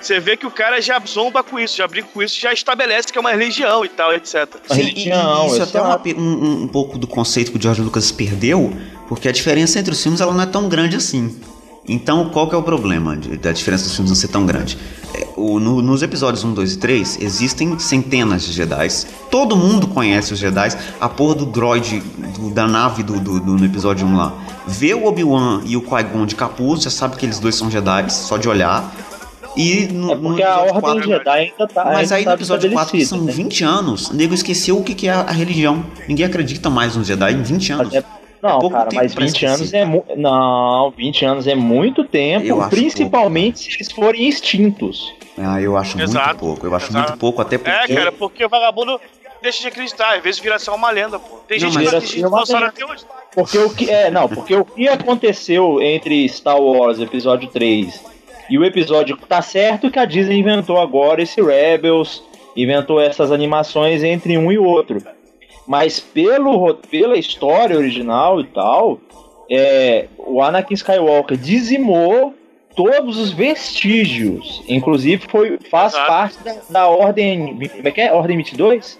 [0.00, 3.08] Você vê que o cara já zomba com isso, já brinca com isso, já estabelece
[3.10, 4.46] que é uma religião e tal, etc.
[4.68, 7.62] Sim, e- religião, e isso é até uma um, um pouco do conceito que o
[7.62, 8.76] George Lucas perdeu,
[9.08, 11.40] porque a diferença entre os filmes ela não é tão grande assim.
[11.88, 14.76] Então, qual que é o problema de- da diferença dos filmes não ser tão grande?
[15.36, 18.88] O- no- nos episódios 1, 2 e 3, existem centenas de Jedi.
[19.30, 20.68] Todo mundo conhece os Jedi.
[21.00, 22.02] A porra do droid
[22.38, 24.32] do- da nave do, do- do- no episódio 1 lá.
[24.66, 28.10] Vê o Obi-Wan e o Qui-Gon de capuz, já sabe que eles dois são Jedi,
[28.10, 28.90] só de olhar.
[29.56, 31.84] E no, É no porque a episódio Ordem quatro- Jedi ainda tá.
[31.84, 33.32] mas ainda aí tá no episódio 4, que são né?
[33.32, 35.82] 20 anos, o nego esqueceu o que que é a religião.
[36.08, 37.94] Ninguém acredita mais nos Jedi em 20 anos.
[37.94, 38.04] É-
[38.48, 39.54] Não, pouco cara, tempo mas pra 20 esquecer.
[39.54, 40.04] anos é mu...
[40.16, 45.12] Não, 20 anos é muito tempo, principalmente se eles forem extintos.
[45.38, 46.66] Ah, eu acho muito Exato, pouco.
[46.66, 47.08] Eu acho exato.
[47.10, 47.92] muito pouco, até porque.
[47.92, 48.98] É, cara, porque o vagabundo.
[49.42, 51.36] deixa de acreditar, às vezes vira só uma lenda, pô.
[51.46, 52.74] Tem Não, gente que dinossauro lenda.
[52.74, 53.04] até hoje.
[53.34, 53.90] Porque o que.
[53.90, 58.02] É, não, porque o que aconteceu entre Star Wars Episódio 3
[58.48, 59.16] e o episódio.
[59.28, 62.22] Tá certo que a Disney inventou agora esse Rebels,
[62.56, 65.02] inventou essas animações entre um e outro.
[65.66, 69.00] Mas pelo, pela história original e tal,
[69.50, 72.34] é, o Anakin Skywalker dizimou
[72.76, 74.62] todos os vestígios.
[74.68, 76.06] Inclusive foi, faz Exato.
[76.06, 77.58] parte da, da ordem.
[77.74, 78.12] Como é que é?
[78.12, 78.98] Ordem 22?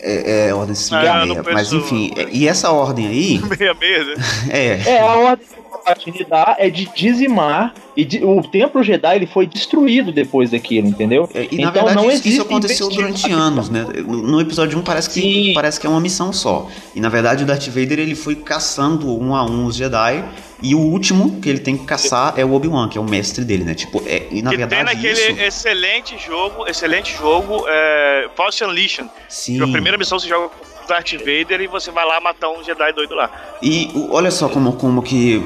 [0.00, 1.54] É, é ordem Ah, eu não 56.
[1.54, 4.14] Mas enfim, é- e essa ordem aí, Meia meia, né?
[4.50, 4.90] é.
[4.90, 5.46] É, a ordem
[5.76, 7.74] que o Palpatine dá é de dizimar.
[7.96, 11.28] E de- o Templo Jedi ele foi destruído depois daquilo, entendeu?
[11.32, 13.86] É, E na Então, verdade não isso- isso existem aconteceu durante anos, né?
[14.06, 15.52] No, episódio 1 parece que, Sim.
[15.54, 16.68] parece que é uma missão só.
[16.94, 20.24] E na verdade o Darth Vader ele foi caçando um a um os Jedi.
[20.62, 23.44] E o último que ele tem que caçar é o Obi-Wan, que é o mestre
[23.44, 23.74] dele, né?
[23.74, 25.40] Tipo, é, e na que tem verdade naquele isso...
[25.42, 29.06] excelente jogo, excelente jogo, é, Force Unleashed.
[29.28, 29.58] Sim.
[29.58, 32.62] Que a primeira missão você joga com Darth Vader e você vai lá matar um
[32.62, 33.30] Jedi doido lá.
[33.62, 35.42] E olha só como, como que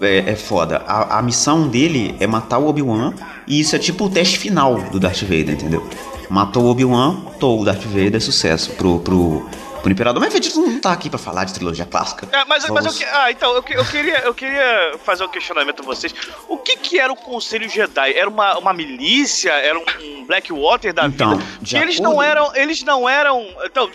[0.00, 0.82] é, é foda.
[0.86, 3.14] A, a missão dele é matar o Obi-Wan.
[3.46, 5.88] E isso é tipo o teste final do Darth Vader, entendeu?
[6.30, 9.48] Matou o Obi-Wan, matou o Darth Vader, sucesso pro, pro,
[9.82, 10.20] pro Imperador.
[10.22, 12.28] Mas a gente não tá aqui pra falar de trilogia clássica.
[12.30, 15.84] É, mas, mas eu, ah, então, eu, eu queria, eu queria fazer um questionamento a
[15.86, 16.14] vocês.
[16.46, 18.12] O que que era o Conselho Jedi?
[18.12, 19.50] Era uma, uma milícia?
[19.52, 21.82] Era um Blackwater da Então, vida?
[21.82, 23.88] eles acordo- não eram, eles não eram, então,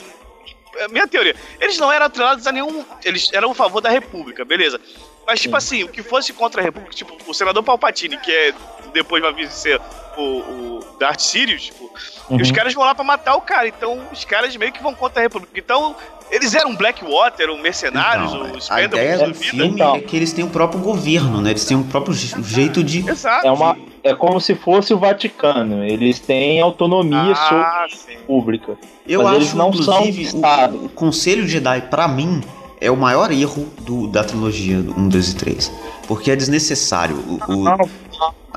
[0.89, 4.79] minha teoria, eles não eram atrelados a nenhum, eles eram a favor da República, beleza?
[5.25, 8.53] Mas tipo assim, o que fosse contra a República, tipo, o senador Palpatine, que é
[8.93, 9.79] depois vai vir ser
[10.17, 11.91] o, o Darth Sirius, tipo,
[12.29, 12.53] e os Uhum.
[12.55, 15.23] caras vão lá pra matar o cara, então os caras meio que vão contra a
[15.23, 15.51] República.
[15.57, 15.95] Então,
[16.29, 19.95] eles eram Blackwater, ou mercenários, Então, ou a ideia do filme Então.
[19.95, 21.51] é que eles têm o próprio governo, né?
[21.51, 23.07] Eles têm o próprio je- jeito de.
[23.09, 23.47] Exato.
[23.47, 25.83] É, uma, é como se fosse o Vaticano.
[25.83, 28.11] Eles têm autonomia sobre ah, a sim.
[28.11, 28.77] República.
[29.07, 30.77] Eu Mas acho, eles não são inclusive, Estado.
[30.77, 32.41] o, o Conselho Jedi, pra mim,
[32.81, 35.71] é o maior erro do, da trilogia do 1, 2 e 3.
[36.07, 37.15] Porque é desnecessário.
[37.47, 37.77] O, o- Não,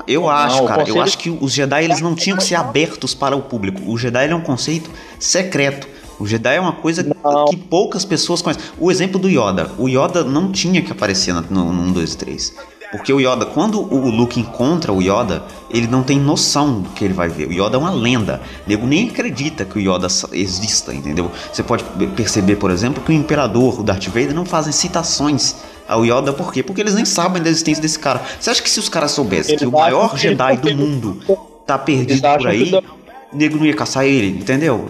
[0.07, 2.43] eu não, acho, o cara, eu Conselho- acho que os Jedi eles não tinham que
[2.43, 3.81] ser abertos para o público.
[3.89, 5.87] O Jedi ele é um conceito secreto.
[6.19, 7.45] O Jedi é uma coisa Não.
[7.45, 8.63] que poucas pessoas conhecem.
[8.79, 9.71] O exemplo do Yoda.
[9.77, 12.55] O Yoda não tinha que aparecer no, no, no 1, 2 e 3.
[12.97, 17.05] Porque o Yoda, quando o Luke encontra o Yoda, ele não tem noção do que
[17.05, 17.47] ele vai ver.
[17.47, 18.41] O Yoda é uma lenda.
[18.65, 21.31] O nego nem acredita que o Yoda exista, entendeu?
[21.51, 21.83] Você pode
[22.15, 25.55] perceber, por exemplo, que o Imperador, o Darth Vader, não fazem citações
[25.87, 26.61] ao Yoda, por quê?
[26.61, 28.21] Porque eles nem sabem da existência desse cara.
[28.39, 31.17] Você acha que se os caras soubessem Eles que o maior que Jedi do mundo
[31.65, 32.97] tá perdido por aí, o
[33.33, 34.89] o nego não ia caçar ele, entendeu?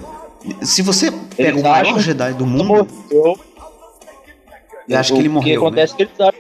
[0.62, 3.40] Se você pega Eles o maior Jedi do mundo, morreu.
[4.88, 5.60] eu acho que ele O morreu.
[5.60, 6.37] que acontece é que eles acham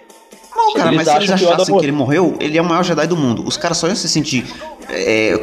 [0.68, 2.84] Não, cara, Eles mas se eles que achassem que ele morreu, ele é o maior
[2.84, 3.44] Jedi do mundo.
[3.48, 4.46] Os caras só iam se sentir.
[4.90, 5.34] é,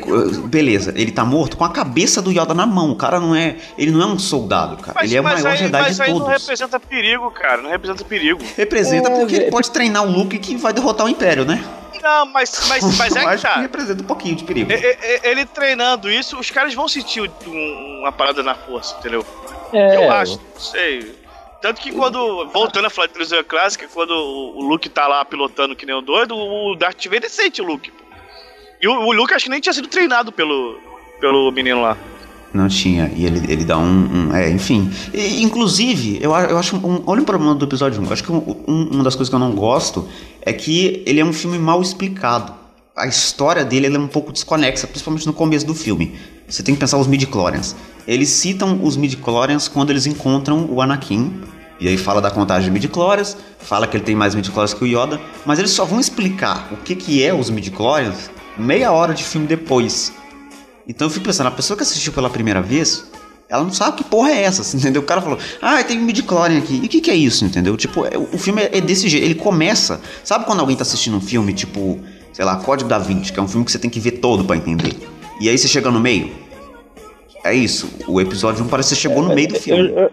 [0.47, 2.91] beleza, ele tá morto com a cabeça do Yoda na mão.
[2.93, 3.57] O cara não é.
[3.77, 4.95] Ele não é um soldado, cara.
[4.95, 7.61] Mas, ele é o maior aí, Jedi mas de aí não representa perigo, cara.
[7.63, 8.41] Não representa perigo.
[8.57, 9.51] Representa É, porque ele velho.
[9.53, 11.63] pode treinar o Luke que vai derrotar o Império, né?
[12.03, 13.61] Não, mas, mas, mas é que acho que tá.
[13.61, 14.71] representa um pouquinho de perigo.
[14.71, 18.97] E- e- e- Ele treinando isso, os caras vão sentir um- uma parada na força,
[18.99, 19.25] entendeu?
[19.73, 21.15] É, Eu acho, não sei.
[21.65, 25.75] Tanto que quando, voltando a falar de trilogia clássica, quando o Luke tá lá pilotando
[25.75, 27.91] que nem o doido, o Darth Vader sente o Luke.
[28.83, 30.79] E o, o Luke acho que nem tinha sido treinado pelo,
[31.19, 31.97] pelo menino lá.
[32.53, 33.11] Não tinha.
[33.17, 34.29] E ele, ele dá um.
[34.29, 34.93] um- é, enfim.
[35.15, 36.77] E, inclusive, eu, eu acho.
[36.77, 38.05] Um, olha o problema do episódio 1.
[38.05, 40.07] Eu acho que um- um- uma das coisas que eu não gosto
[40.43, 42.53] é que ele é um filme mal explicado.
[42.97, 46.15] A história dele é um pouco desconexa, principalmente no começo do filme.
[46.49, 47.75] Você tem que pensar os midi-chlorians.
[48.07, 51.43] Eles citam os midi-chlorians quando eles encontram o Anakin.
[51.81, 54.87] E aí fala da contagem de midi-chlorians, fala que ele tem mais midi-chlorians que o
[54.87, 59.25] Yoda, mas eles só vão explicar o que, que é os midi-chlorians meia hora de
[59.25, 60.13] filme depois.
[60.87, 63.11] Então eu fico pensando, a pessoa que assistiu pela primeira vez,
[63.49, 65.03] ela não sabe que porra é essa, assim, entendeu?
[65.03, 66.79] O cara falou, ah, tem um midi-chlorian aqui.
[66.81, 67.77] E o que, que é isso, entendeu?
[67.77, 69.25] Tipo, é- o filme é desse jeito.
[69.25, 70.01] Ele começa.
[70.23, 71.99] Sabe quando alguém tá assistindo um filme, tipo,
[72.35, 74.45] sei lá, Código da Vinci, que é um filme que você tem que ver todo
[74.45, 74.93] pra entender.
[75.41, 76.31] E aí você chega no meio.
[77.43, 77.89] É isso.
[78.07, 79.91] O episódio 1 parece que você chegou no meio do eu, filme.
[79.97, 80.11] eu-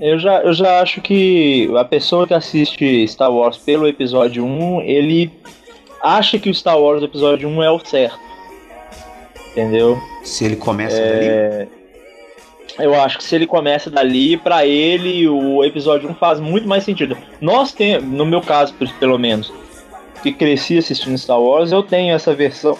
[0.00, 4.80] eu já, eu já acho que a pessoa que assiste Star Wars pelo episódio 1,
[4.82, 5.30] ele
[6.02, 8.18] acha que o Star Wars episódio 1 é o certo.
[9.52, 9.98] Entendeu?
[10.24, 11.26] Se ele começa dali.
[11.26, 11.68] É,
[12.80, 16.82] eu acho que se ele começa dali, pra ele o episódio 1 faz muito mais
[16.82, 17.16] sentido.
[17.40, 19.52] Nós temos, no meu caso, pelo menos,
[20.24, 22.76] que cresci assistindo Star Wars, eu tenho essa versão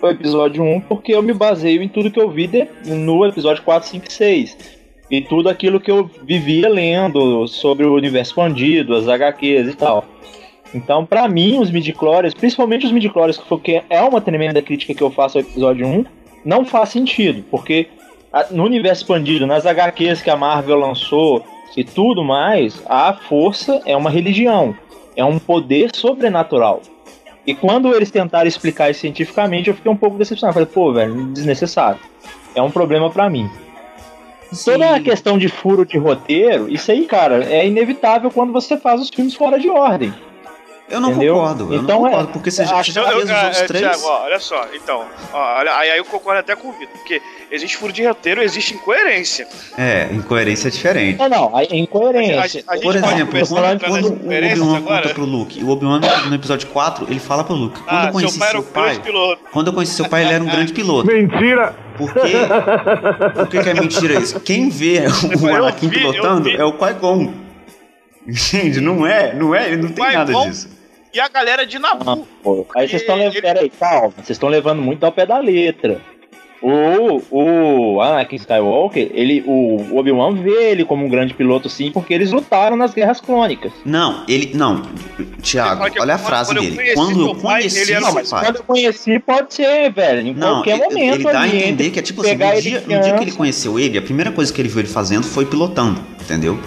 [0.00, 3.62] do episódio 1 porque eu me baseio em tudo que eu vi de- no episódio
[3.62, 4.56] 4, 5 e 6.
[5.10, 10.04] E tudo aquilo que eu vivia lendo sobre o universo expandido, as HQs e tal.
[10.74, 14.94] Então, pra mim, os midichlorians, principalmente os midichlorians, que foi que é uma tremenda crítica
[14.94, 16.04] que eu faço ao episódio 1,
[16.44, 17.88] não faz sentido, porque
[18.52, 21.44] no universo expandido, nas HQs que a Marvel lançou
[21.76, 24.74] e tudo mais, a força é uma religião,
[25.16, 26.82] é um poder sobrenatural.
[27.46, 30.54] E quando eles tentaram explicar isso cientificamente, eu fiquei um pouco decepcionado.
[30.54, 32.00] Falei, pô, velho, desnecessário.
[32.54, 33.48] É um problema pra mim.
[34.64, 39.00] Toda a questão de furo de roteiro, isso aí, cara, é inevitável quando você faz
[39.00, 40.12] os filmes fora de ordem.
[40.90, 41.34] Eu não Entendeu?
[41.34, 43.60] concordo, eu Então, não é- concordo, porque você já, já Eu, eu, fez os outros
[43.60, 43.82] é, três.
[43.84, 47.22] Thiago, ó, olha só, então, ó, aí, aí eu concordo até com o Vitor, porque
[47.50, 49.46] existe furo de roteiro, existe incoerência.
[49.78, 51.18] É, incoerência é diferente.
[51.18, 52.64] Não, não, é incoerência.
[52.66, 56.00] A- a- a gente Por exemplo, a quando, o Obi-Wan conta pro Luke, o Obi-Wan
[56.00, 59.02] no, no episódio 4, ele fala pro Luke, quando Ah, eu conheci seu pai seu
[59.02, 61.06] pai, quando eu conheci seu pai, ele era um grande piloto.
[61.06, 61.74] Mentira!
[61.96, 62.20] Por quê?
[63.34, 64.40] Por que, que é mentira isso?
[64.40, 65.02] Quem vê
[65.40, 67.32] o Eu Anakin vi, eu pilotando é o Qui-Gon.
[68.26, 68.80] Entende?
[68.80, 70.68] Não é, não é, não tem nada disso.
[71.12, 72.26] E a galera de Ah, Nabu.
[72.42, 72.66] pô.
[72.76, 73.42] Aí vocês estão Ele- levando.
[73.42, 74.12] Peraí, calma.
[74.16, 76.00] Vocês estão levando muito ao pé da letra.
[76.62, 82.12] O, o Anakin Skywalker, ele, o Obi-Wan vê ele como um grande piloto, sim, porque
[82.12, 83.72] eles lutaram nas guerras clônicas.
[83.82, 84.50] Não, ele.
[84.54, 84.82] Não,
[85.42, 86.76] que olha a frase quando eu dele.
[86.76, 88.44] conheci Quando eu pai, conheci ele era seu um- pai.
[88.44, 90.20] Quando eu conheci, pode ser, velho.
[90.28, 91.14] Em Não, qualquer ele, momento.
[91.14, 93.78] ele dá a entender que é tipo assim, no dia, no dia que ele conheceu
[93.80, 96.60] ele, a primeira coisa que ele viu ele fazendo foi pilotando, entendeu?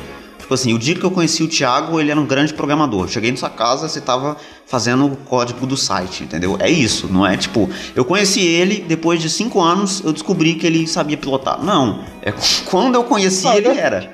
[0.43, 3.07] Tipo assim, o dia que eu conheci o Thiago, ele era um grande programador.
[3.07, 4.35] Cheguei na sua casa, você tava
[4.67, 6.57] fazendo o código do site, entendeu?
[6.59, 10.67] É isso, não é tipo, eu conheci ele, depois de cinco anos eu descobri que
[10.67, 11.63] ele sabia pilotar.
[11.63, 12.33] Não, é
[12.69, 14.13] quando eu conheci ele eu- era.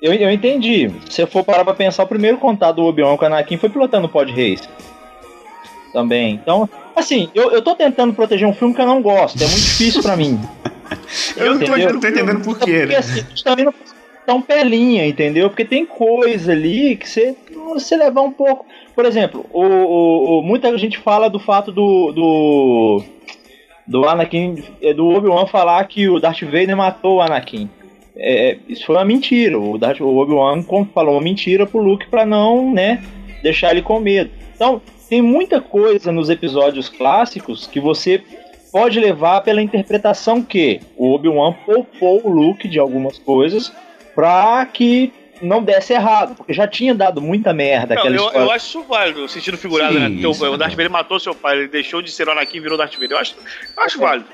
[0.00, 0.88] Eu, eu entendi.
[1.10, 3.68] Se eu for parar pra pensar, o primeiro contato do Obi-Wan com o Anakin foi
[3.70, 4.68] pilotando o Pod Race.
[5.92, 6.34] Também.
[6.40, 9.42] Então, assim, eu, eu tô tentando proteger um filme que eu não gosto.
[9.42, 10.38] É muito difícil pra mim.
[11.36, 11.88] Eu não tô, Entendeu?
[11.88, 12.96] eu não tô entendendo por quê, Porque né?
[12.96, 13.74] assim, a gente também não
[14.26, 15.48] dar um pelinha, entendeu?
[15.48, 17.34] Porque tem coisa ali que você,
[17.74, 18.64] você levar um pouco.
[18.94, 22.12] Por exemplo, o, o- o- muita gente fala do fato do.
[22.12, 23.02] do
[23.86, 27.68] do Anakin, é, do Obi-Wan falar que o Darth Vader matou o Anakin.
[28.16, 29.58] É, isso foi uma mentira.
[29.60, 30.62] O, Darth- o Obi-Wan
[30.94, 33.02] falou uma mentira pro Luke pra não, né,
[33.42, 34.30] deixar ele com medo.
[34.56, 38.22] Então, tem muita coisa nos episódios clássicos que você
[38.72, 43.70] pode levar pela interpretação que o Obi-Wan poupou o Luke de algumas coisas
[44.14, 48.38] pra que não desse errado, porque já tinha dado muita merda Não, aquela eu, história.
[48.46, 50.26] eu acho isso válido, no sentido figurado, Sim, né?
[50.26, 50.70] O, é Darth.
[50.70, 53.10] Vader matou seu pai, ele deixou de ser o Anakin e virou Darth Vader.
[53.12, 53.34] Eu acho,
[53.76, 54.26] eu acho válido.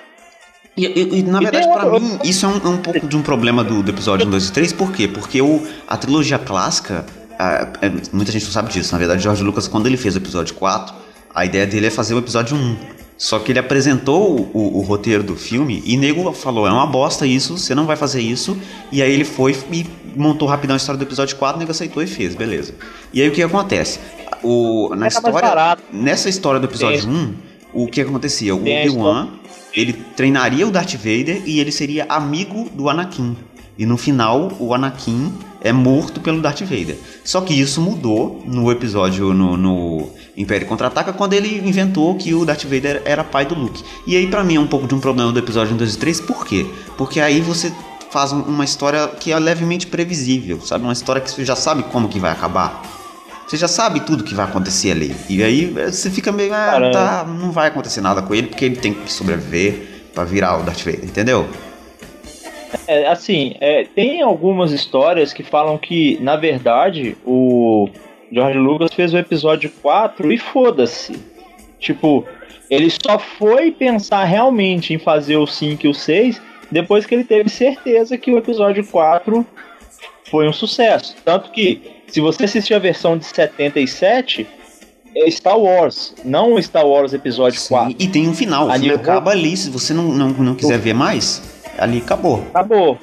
[0.76, 3.16] E, e- e, na E verdade, outro- mim, isso é um, é um pouco de
[3.16, 5.08] um problema do, do episódio 1, 2 e 3, por quê?
[5.08, 7.04] Porque o, a trilogia clássica,
[7.38, 10.18] ah, é, muita gente não sabe disso, na verdade, George Lucas, quando ele fez o
[10.18, 10.94] episódio 4,
[11.34, 12.76] a ideia dele é fazer o episódio 1.
[13.22, 17.26] Só que ele apresentou o, o- roteiro do filme e nego falou, é uma bosta
[17.26, 18.56] isso, você não vai fazer isso.
[18.90, 19.85] E aí ele foi e
[20.16, 22.74] montou rapidão a história do episódio 4, o nego aceitou e fez, beleza.
[23.12, 23.98] E aí o que acontece?
[24.42, 25.38] O, na história,
[25.92, 27.35] nessa história do episódio 1,
[27.74, 28.56] o que acontecia?
[28.56, 29.28] O Tem Obi-Wan,
[29.74, 33.37] ele treinaria o Darth Vader e ele seria amigo do Anakin.
[33.76, 35.30] E no final, o Anakin
[35.62, 36.96] é morto pelo Darth Vader.
[37.25, 42.44] Só que isso mudou no episódio no, no Império Contra-Ataca, quando ele inventou que o
[42.44, 43.83] Darth Vader era pai do Luke.
[44.07, 45.99] E aí, pra mim, é um pouco de um problema do episódio 1, 2 e
[45.99, 46.20] 3.
[46.23, 46.66] Por quê?
[46.96, 47.73] Porque aí você
[48.11, 50.85] faz um- uma história que é levemente previsível, sabe?
[50.85, 52.83] Uma história que você já sabe como que vai acabar.
[53.46, 55.14] Você já sabe tudo que vai acontecer ali.
[55.29, 58.77] E aí você fica meio, ah, tá, não vai acontecer nada com ele, porque ele
[58.77, 61.49] tem que sobreviver pra virar o Darth Vader, entendeu?
[62.87, 67.88] É, assim, é, tem algumas histórias que falam que, na verdade, o
[68.30, 71.18] George Lucas fez o episódio 4 e foda-se.
[71.78, 72.24] Tipo,
[72.68, 77.24] ele só foi pensar realmente em fazer o 5 e o 6 depois que ele
[77.24, 79.44] teve certeza que o episódio 4
[80.30, 81.16] foi um sucesso.
[81.24, 84.46] Tanto que, se você assistir a versão de 77,
[85.16, 87.96] é Star Wars, não o Star Wars episódio Sim, 4.
[87.98, 90.94] E tem um final, o filme acaba ali, se você não, não, não quiser ver
[90.94, 91.42] mais,
[91.80, 92.42] ali acabou.
[92.50, 92.98] Acabou.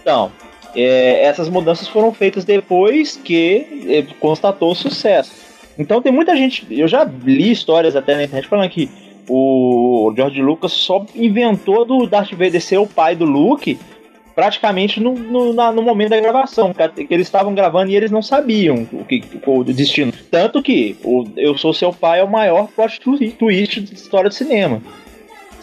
[0.00, 0.30] Então,
[0.74, 5.32] é, essas mudanças foram feitas depois que é, constatou o sucesso.
[5.78, 8.88] Então tem muita gente, eu já li histórias até na internet falando que
[9.28, 13.78] o George Lucas só inventou do Darth Vader ser o pai do Luke
[14.34, 18.20] praticamente no, no, na- no momento da gravação, que, eles estavam gravando e eles não
[18.22, 20.12] sabiam o que o destino.
[20.30, 24.28] Tanto que o Eu Sou Seu Pai é o maior plot twi- twist da história
[24.28, 24.80] do cinema.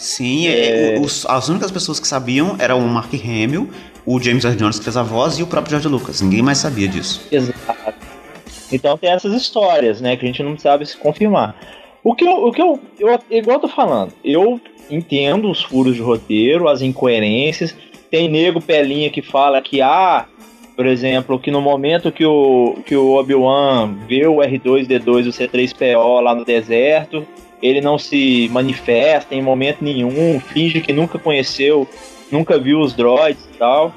[0.04, 3.70] Sim, é, os- as únicas pessoas que sabiam eram o Mark Hamill,
[4.06, 6.22] o James Earl Jones que fez a voz e o próprio George Lucas.
[6.22, 7.26] Ninguém mais sabia disso.
[7.32, 7.94] Exato.
[8.70, 11.56] Então tem essas histórias, né, que a gente não sabe se confirmar.
[12.04, 15.96] O que eu, o que eu, eu igual eu tô falando, eu entendo os furos
[15.96, 17.74] de roteiro, as incoerências.
[18.12, 20.26] Tem nego pelinha que fala que ah,
[20.76, 25.32] por exemplo, que no momento que o que o Obi-Wan vê o R2D2 e o
[25.32, 27.26] C3PO lá no deserto,
[27.64, 31.88] ele não se manifesta em momento nenhum, finge que nunca conheceu
[32.32, 33.94] nunca viu os droids e tal.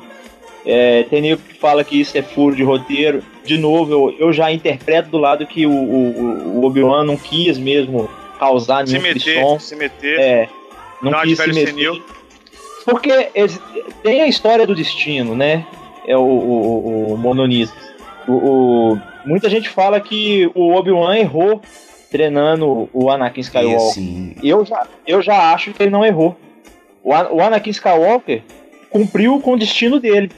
[0.64, 3.22] É, tem nego que fala que isso é furo de roteiro.
[3.44, 7.56] De novo, eu, eu já interpreto do lado que o, o, o Obi-Wan não quis
[7.56, 9.58] mesmo causar Se nenhum meter, frisson.
[9.58, 10.18] se meter.
[10.20, 10.48] É,
[11.02, 11.68] não Não, quis se meter.
[11.68, 12.02] senil.
[12.84, 13.30] Porque
[14.02, 15.64] tem a história do destino, né?
[16.06, 17.74] É o, o, o mononismo.
[18.28, 21.60] O, o- muita gente fala que o Obi-Wan errou
[22.10, 23.88] treinando o Anakin Skywalker.
[23.90, 26.36] assim, Eu, já, eu já acho que ele não errou.
[27.02, 28.42] O, An- o Anakin Skywalker
[28.90, 30.30] cumpriu com o destino dele.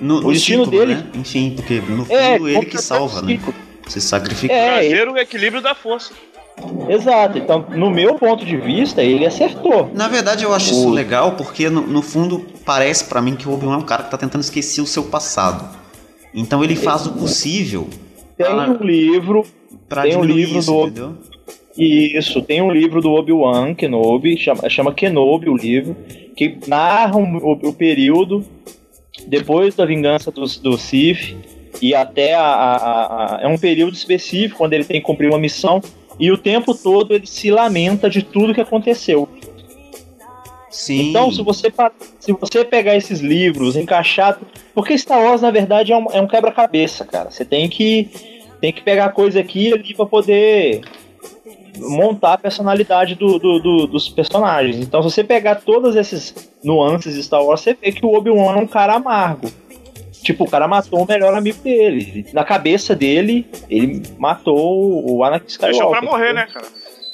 [0.00, 1.06] no, no o destino ciclo, dele- né?
[1.14, 3.38] Enfim, porque no fundo É, ele que salva, né?
[3.88, 4.52] Se sacrifica.
[4.52, 6.12] É, ele- Trazer o equilíbrio da força.
[6.88, 7.38] exato.
[7.38, 9.90] Então, no meu ponto de vista, ele acertou.
[9.94, 13.52] Na verdade, eu acho isso legal porque, no, no fundo, parece pra mim que o
[13.52, 15.68] Obi-Wan é um cara que tá tentando esquecer o seu passado.
[16.34, 17.88] Então ele faz o possível
[18.36, 19.46] Tem um livro
[19.88, 21.14] pra Tem um livro isso, do- entendeu?
[21.78, 25.94] Isso, tem um livro do Obi-Wan Kenobi, chama, chama Kenobi o livro,
[26.34, 28.44] que narra um- o, o período
[29.26, 31.36] depois da vingança dos do Sith
[31.82, 35.38] e até a, a- a- É um período específico quando ele tem que cumprir uma
[35.38, 35.82] missão
[36.18, 39.28] e o tempo todo ele se lamenta de tudo que aconteceu.
[40.70, 41.10] Sim.
[41.10, 41.72] Então, se você,
[42.20, 44.38] se você pegar esses livros, encaixar.
[44.74, 47.30] Porque Star Wars, na verdade, é um, é um quebra-cabeça, cara.
[47.30, 48.08] Você tem que,
[48.60, 50.80] tem que pegar coisa aqui e ali pra poder
[51.78, 54.76] montar a personalidade do- do- do- dos personagens.
[54.78, 58.54] Então, se você pegar todas essas nuances de Star Wars, você vê que o Obi-Wan
[58.54, 59.50] é um cara amargo.
[60.22, 62.26] Tipo, o cara matou o melhor amigo dele.
[62.32, 65.78] Na cabeça dele, ele matou o Anakin Skywalker.
[65.78, 66.66] Deixou pra morrer, né, cara?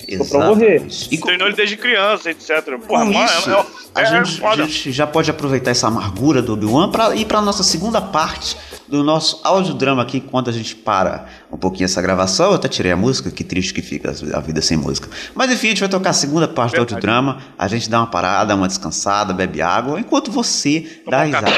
[0.06, 0.82] Deixou pra morrer.
[1.10, 2.64] E com, Treinou ele desde criança, etc.
[2.86, 3.64] Porra, com mano, isso, é, é,
[3.96, 4.64] a, é gente, a foda.
[4.64, 8.56] gente já pode aproveitar essa amargura do Obi-Wan pra ir pra nossa segunda parte
[8.92, 12.50] do nosso audiodrama aqui, enquanto a gente para um pouquinho essa gravação.
[12.50, 15.08] Eu até tirei a música, que triste que fica a vida sem música.
[15.34, 16.90] Mas enfim, a gente vai tocar a segunda parte Verdade.
[16.90, 17.38] do audiodrama.
[17.58, 21.50] A gente dá uma parada, uma descansada, bebe água, enquanto você dá risada.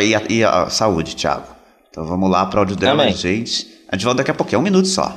[0.00, 1.46] E a, e a saúde, Thiago.
[1.90, 3.14] Então vamos lá para o audiodrama, Amém.
[3.14, 3.68] gente.
[3.86, 5.14] A gente volta daqui a pouquinho, é um minuto só.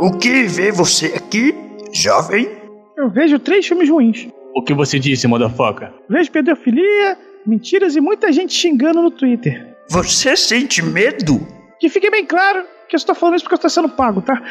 [0.00, 1.54] O que vê você aqui,
[1.92, 2.48] jovem?
[2.96, 4.28] Eu vejo três filmes ruins.
[4.54, 5.92] O que você disse, motherfucker?
[6.08, 9.76] Vejo pedofilia, mentiras e muita gente xingando no Twitter.
[9.90, 11.46] Você sente medo?
[11.78, 14.42] Que fique bem claro que eu estou falando isso porque eu estou sendo pago, tá?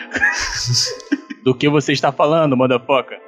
[1.43, 3.19] Do que você está falando, motherfucker?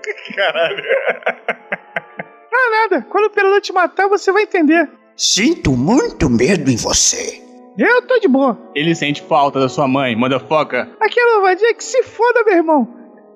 [2.53, 3.01] Ah, nada.
[3.10, 4.88] Quando o Imperador te matar, você vai entender.
[5.15, 7.41] Sinto muito medo em você.
[7.77, 8.57] Eu tô de boa.
[8.75, 10.89] Ele sente falta da sua mãe, motherfucker.
[10.99, 12.88] Aquela vadia que se foda, meu irmão.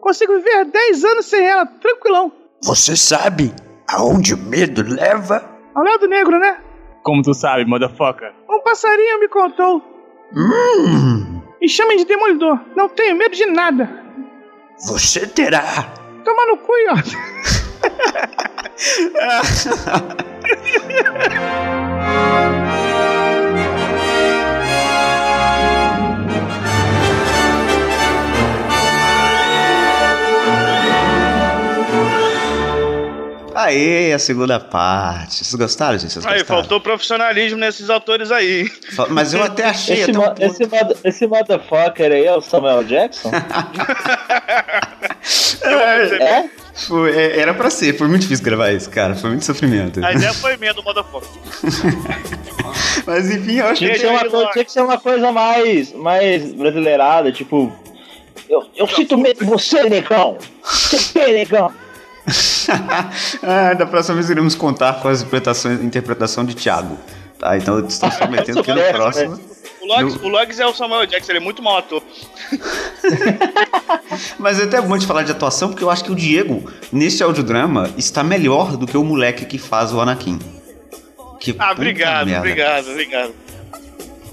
[0.01, 2.31] Consigo viver 10 anos sem ela, tranquilão.
[2.63, 3.53] Você sabe
[3.89, 5.43] aonde o medo leva?
[5.73, 6.57] Ao lado negro, né?
[7.03, 8.33] Como tu sabe, motherfucker?
[8.49, 9.81] Um passarinho me contou.
[10.35, 12.59] Hum, Me chamem de demolidor.
[12.75, 13.89] Não tenho medo de nada.
[14.85, 15.63] você terá.
[16.23, 16.95] Toma no cu, ó.
[33.65, 35.43] Aê, a segunda parte.
[35.43, 36.13] Vocês gostaram, gente?
[36.13, 36.61] Vocês Aí, gostaram?
[36.61, 38.69] faltou profissionalismo nesses autores aí.
[39.09, 40.63] Mas eu até achei Esse, até um esse,
[41.03, 43.31] esse motherfucker aí é o Samuel Jackson?
[46.21, 46.49] é?
[46.75, 49.15] Foi- é, era pra ser, foi muito difícil gravar isso, cara.
[49.15, 50.03] Foi muito sofrimento.
[50.05, 51.29] A ideia foi minha do motherfucker.
[53.07, 56.51] Mas enfim, eu achei Tinha que, uma coisa, tinha que ser uma coisa mais, mais
[56.53, 57.71] brasileirada, tipo.
[58.49, 60.37] Eu, eu sinto medo de você, negão!
[60.63, 61.71] Você tem, negão!
[63.43, 66.97] ah, da próxima vez iremos contar com as interpretações, interpretação de Thiago.
[67.39, 69.39] Tá, então eu estou prometendo que no É, próximo.
[69.81, 72.01] O Logs, o Logs é o Samuel Jackson, ele é muito mau ator.
[74.39, 77.21] Mas é até bom de falar de atuação, porque eu acho que o Diego, nesse
[77.21, 80.39] audiodrama, está melhor do que o moleque que faz o Anakin.
[81.39, 83.33] Que Ah, obrigado, obrigado, obrigado.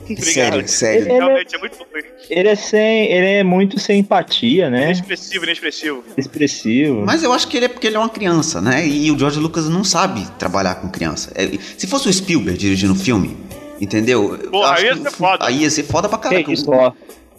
[0.05, 0.25] Obrigado.
[0.25, 1.01] Sério, sério.
[1.03, 1.85] Ele- Realmente é muito bom.
[2.31, 3.11] Ele é sem.
[3.13, 4.85] Ele é muito sem empatia, né?
[4.87, 6.05] Inexpressivo, inexpressivo.
[6.17, 7.03] Expressivo.
[7.05, 8.87] Mas eu acho que ele é porque ele é uma criança, né?
[8.87, 11.31] E o George Lucas não sabe trabalhar com criança.
[11.35, 11.47] É,
[11.77, 13.37] se fosse o Spielberg dirigindo o filme,
[13.81, 14.39] entendeu?
[14.65, 15.47] Acho aí ia ser foda.
[15.47, 16.45] Aí ia ser foda pra caralho.
[16.45, 16.93] Que isso, ó.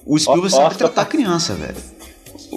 [0.06, 1.76] O Spielberg sabe tratar criança, velho.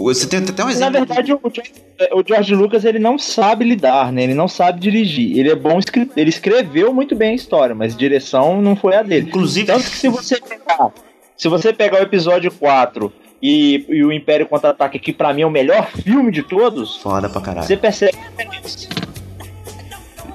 [0.05, 0.93] Você tem até um Na exemplo.
[0.93, 1.73] verdade, o George,
[2.13, 4.23] o George Lucas ele não sabe lidar, né?
[4.25, 5.39] Ele não sabe dirigir.
[5.39, 5.79] Ele é bom
[6.17, 9.29] ele escreveu muito bem a história, mas direção não foi a dele.
[9.29, 10.91] Inclusive, Tanto que se você pegar,
[11.37, 15.47] se você pegar o episódio 4 e, e o Império Contra-Ataque, que pra mim é
[15.47, 17.67] o melhor filme de todos, foda pra caralho.
[17.67, 18.17] você percebe.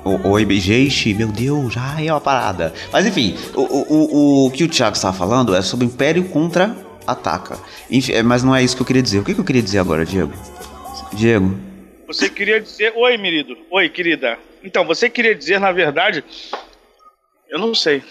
[0.03, 2.74] O- Oi, gente, meu Deus, já é uma parada.
[2.91, 6.76] Mas enfim, o, o, o, o que o Thiago estava falando é sobre Império contra
[7.08, 7.60] Ataca.
[7.89, 9.20] Enfim, é, mas não é isso que eu queria dizer.
[9.20, 10.34] O que, que eu queria dizer agora, Diego?
[11.14, 11.58] Diego.
[12.08, 12.93] Você queria dizer.
[12.95, 13.58] Oi, querido.
[13.72, 14.38] Oi, querida.
[14.64, 16.24] Então, você queria dizer, na verdade.
[17.49, 18.02] Eu não sei.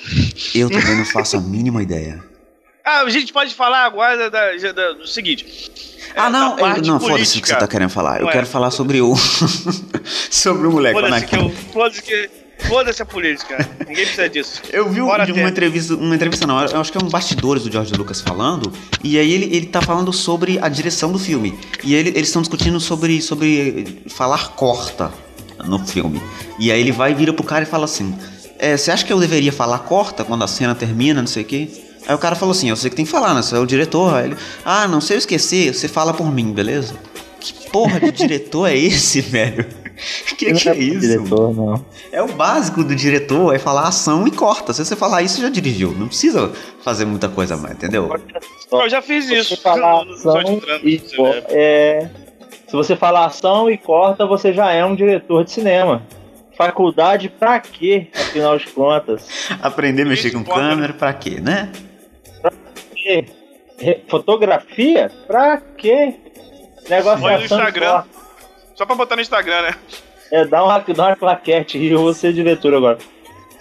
[0.54, 2.22] Eu também não faço a mínima ideia.
[2.82, 5.70] Ah, a gente pode falar agora da- da- da- do seguinte.
[6.16, 8.20] Ah, É, não, eu, não, foda-se o que você tá querendo falar.
[8.22, 8.32] Eu é.
[8.32, 9.14] quero falar sobre o.
[10.30, 10.98] sobre o moleque.
[10.98, 11.50] Foda-se que eu.
[11.50, 12.30] Foda-se que.
[12.68, 13.68] Foda-se a política.
[13.80, 14.62] Ninguém precisa disso.
[14.72, 15.40] Eu vi Bora de ter.
[15.40, 18.72] uma entrevista, uma entrevista não, eu acho que é um bastidores do George Lucas falando,
[19.02, 21.58] e aí ele, ele tá falando sobre a direção do filme.
[21.82, 25.10] E ele- eles estão discutindo sobre, sobre falar corta
[25.64, 26.22] no filme.
[26.58, 28.16] E aí ele vai e vira pro cara e fala assim:
[28.58, 31.46] é, Você acha que eu deveria falar corta quando a cena termina, não sei o
[31.46, 31.68] quê?
[32.08, 33.42] Aí o cara falou assim: Eu sei que tem que falar, né?
[33.42, 34.14] Você é o diretor.
[34.14, 36.94] Aí ele: Ah, não, se eu esquecer, você fala por mim, beleza?
[37.38, 39.66] Que porra de diretor é esse, velho?
[40.36, 41.00] Que que é isso?
[41.00, 41.84] Diretor, não.
[42.10, 44.72] É o básico do diretor, é falar ação e corta.
[44.72, 45.92] Se você falar isso, já dirigiu.
[45.92, 46.50] Não precisa
[46.82, 48.10] fazer muita coisa mais, entendeu?
[48.72, 49.60] Eu já fiz isso.
[49.60, 51.00] Falar ação e
[51.50, 52.08] é,
[52.66, 56.02] se você falar ação e corta, você já é um diretor de cinema.
[56.56, 59.26] Faculdade pra quê, afinal de contas?
[59.62, 61.70] Aprender a mexer com câmera, pra quê, né?
[62.94, 63.24] Quê?
[63.78, 65.10] Re- Fotografia?
[65.26, 66.14] Pra quê?
[66.88, 67.90] Negócio Olha e Instagram.
[67.92, 68.19] corta.
[68.80, 69.74] Só pra botar no Instagram, né?
[70.32, 72.96] É, dá uma, dá uma claquete e eu vou ser diretor agora.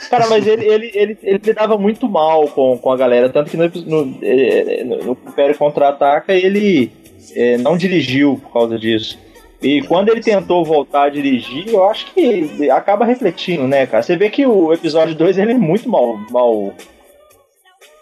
[0.09, 3.57] Cara, mas ele, ele, ele, ele lidava muito mal com, com a galera, tanto que
[3.57, 6.89] no, no, eh, no, no Império Contra-Ataca ele
[7.35, 9.19] eh, não dirigiu por causa disso.
[9.61, 14.01] E quando ele tentou voltar a dirigir, eu acho que acaba refletindo, né, cara?
[14.01, 16.17] Você vê que o episódio 2 ele é muito mal.
[16.31, 16.73] mal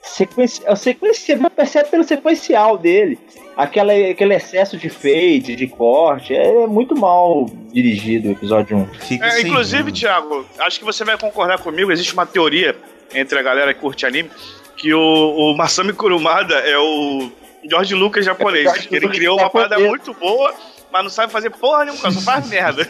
[0.07, 3.19] sequenci, a sequência, você percebe pelo sequencial dele.
[3.55, 8.85] Aquela, aquele excesso de fade, de corte, é muito mal dirigido o episódio 1.
[8.99, 9.91] Fica É, inclusive.
[9.91, 11.91] Thiago, acho que você vai concordar comigo.
[11.91, 12.75] Existe uma teoria
[13.13, 14.29] entre a galera que curte anime
[14.77, 17.31] que o, o Masami Kurumada é o
[17.67, 18.67] George Lucas japonês.
[18.67, 20.53] É ele criou uma parada muito boa,
[20.91, 22.87] mas não sabe fazer porra nenhuma, só faz merda.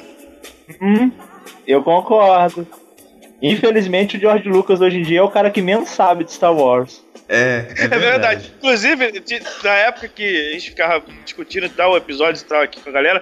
[0.82, 1.10] Hum,
[1.66, 2.68] eu concordo.
[3.42, 6.54] Infelizmente, o George Lucas hoje em dia é o cara que menos sabe de Star
[6.54, 7.04] Wars.
[7.30, 8.02] É, é É verdade.
[8.02, 8.54] verdade.
[8.58, 9.24] Inclusive,
[9.64, 13.22] na época que a gente ficava discutindo tal episódio e tal aqui com a galera,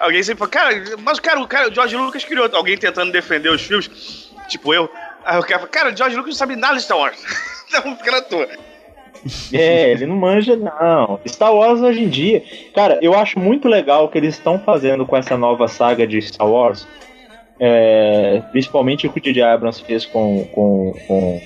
[0.00, 2.48] alguém sempre falou, cara, mas cara, o cara, o George Lucas criou.
[2.52, 4.90] Alguém tentando defender os filmes, tipo eu.
[5.24, 7.22] Aí o cara falou, cara, o George Lucas não sabe nada de Star Wars.
[7.74, 8.46] Então fica na tua.
[9.50, 11.18] É, ele não manja, não.
[11.26, 12.44] Star Wars hoje em dia.
[12.74, 16.20] Cara, eu acho muito legal o que eles estão fazendo com essa nova saga de
[16.20, 16.86] Star Wars.
[17.64, 19.40] É, principalmente o que o J.J.
[19.40, 21.40] Abrams fez com, com, com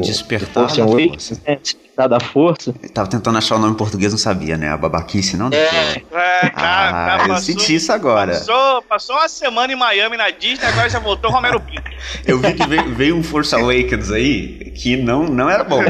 [0.00, 1.40] Despertar Force da força.
[1.46, 1.56] né?
[1.62, 2.74] Despertar da Força.
[2.82, 4.68] Eu tava tentando achar o nome em português, não sabia, né?
[4.68, 5.48] A babaquice, não?
[5.52, 5.56] É?
[5.56, 8.32] É, cara, Ah, cara, eu passou, senti isso agora.
[8.32, 11.88] passou, passou uma semana em Miami na Disney, agora já voltou Romero Brito.
[12.26, 15.80] Eu vi que veio, veio um Force Awakens aí que não, não era bom.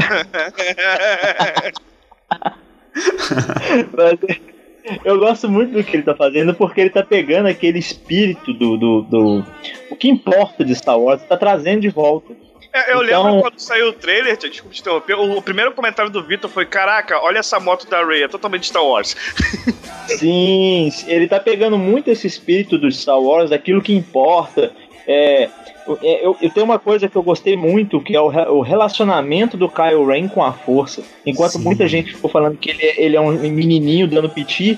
[3.97, 4.19] Mas
[5.05, 8.77] eu gosto muito do que ele tá fazendo porque ele tá pegando aquele espírito do.
[8.77, 9.45] do, do-
[9.89, 12.33] o que importa de Star Wars, tá trazendo de volta.
[12.73, 15.73] É, eu Então- lembro quando saiu o trailer, tia, desculpa te interromper, o, o primeiro
[15.73, 19.15] comentário do Vitor foi: Caraca, olha essa moto da Ray, é totalmente Star Wars.
[20.07, 24.71] Sim, ele tá pegando muito esse espírito do Star Wars, daquilo que importa.
[25.07, 25.49] É, é,
[26.01, 29.67] eu, eu tenho uma coisa que eu gostei muito, que é o, o relacionamento do
[29.69, 31.01] Kylo Ren com a força.
[31.25, 31.59] Enquanto Sim.
[31.63, 34.77] muita gente ficou falando que ele, é- ele é um menininho dando piti,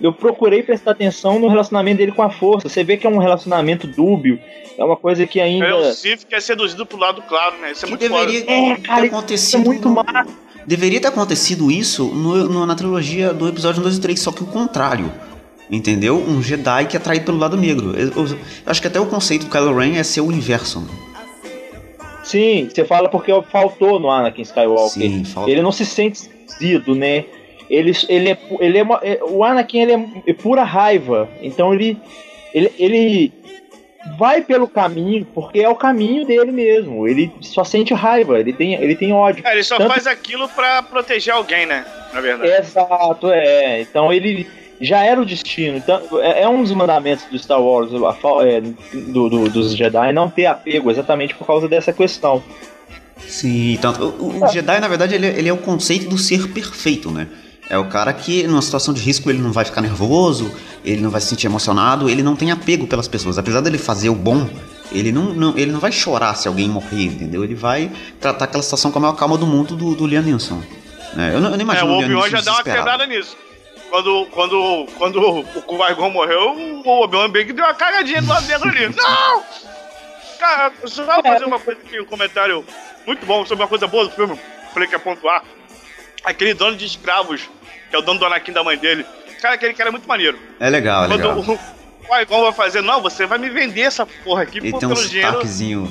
[0.00, 2.68] eu procurei prestar atenção no relacionamento dele com a força.
[2.68, 4.38] Você vê que é um relacionamento dúbio,
[4.78, 5.66] é uma coisa que ainda.
[5.66, 7.72] É, o Sif que é seduzido pro lado claro, né?
[7.72, 8.52] Isso é Que muito deveria foda.
[8.52, 9.60] É, ter cara, isso acontecido.
[9.60, 10.04] é muito no-.
[10.66, 14.30] Deveria ter acontecido isso no- no- na trilogia do episódio 1, 2 e 3, só
[14.32, 15.10] que o contrário.
[15.70, 16.16] Entendeu?
[16.16, 17.94] Um Jedi que é atraído pelo lado negro.
[17.96, 20.80] Eu, eu- eu acho que até o conceito do Kylo Ren é ser o inverso.
[20.80, 20.88] né?
[22.24, 24.90] Sim, você fala porque faltou no Anakin Skywalker.
[25.02, 25.50] Sim, falta.
[25.50, 27.24] Ele não se sente seduzido, né?
[27.68, 31.28] Ele, ele é, ele é, uma- é- o Anakin ele é, é pura raiva.
[31.40, 31.96] Então ele,
[32.52, 33.32] ele, ele
[34.18, 37.06] vai pelo caminho porque é o caminho dele mesmo.
[37.08, 38.38] Ele só sente raiva.
[38.38, 39.44] Ele tem, ele tem ódio.
[39.46, 41.84] É, ele só Tanto- faz aquilo pra proteger alguém, né?
[42.12, 42.50] Na verdade.
[42.52, 43.80] Exato, é.
[43.80, 44.46] Então ele
[44.80, 45.76] já era o destino.
[45.76, 50.12] Então, é, é um dos mandamentos do Star Wars, a é, do, do- dos Jedi,
[50.12, 52.42] não ter apego exatamente por causa dessa questão.
[53.26, 54.02] Sim, tanto.
[54.18, 57.28] O, o Jedi, na verdade, ele, é- ele é o conceito do ser perfeito, né?
[57.68, 60.50] É o cara que, numa situação de risco, ele não vai ficar nervoso,
[60.84, 63.38] ele não vai se sentir emocionado, ele não tem apego pelas pessoas.
[63.38, 64.48] Apesar dele fazer o bom,
[64.90, 67.44] ele não, não- ele não vai chorar se alguém morrer, entendeu?
[67.44, 67.88] Ele vai
[68.20, 70.60] tratar aquela situação com a maior calma do mundo do, do Liam Neeson.
[71.14, 71.30] né?
[71.32, 73.36] Eu, não, eu não É, imagino o Liam Obi-Wan já dá uma quebrada nisso.
[73.90, 76.52] Quando, quando, quando o Qui-Gon morreu,
[76.84, 78.88] o Obi-Wan bem que deu uma cagadinha do lado negro ali.
[78.96, 79.44] Não!
[80.38, 82.64] Cara, só vou fazer uma coisa aqui, um comentário
[83.06, 84.38] muito bom sobre uma coisa boa do filme.
[84.72, 85.44] Falei que ia pontuar.
[86.24, 87.50] Aquele dono de escravos,
[87.90, 89.04] que é o dono do Anakin da mãe dele.
[89.42, 90.38] Cara, aquele cara é muito maneiro.
[90.58, 91.38] É legal, é Quando legal.
[91.38, 95.40] o Qui-Gon vai fazer, não, você vai me vender essa porra aqui por- pelo dinheiro.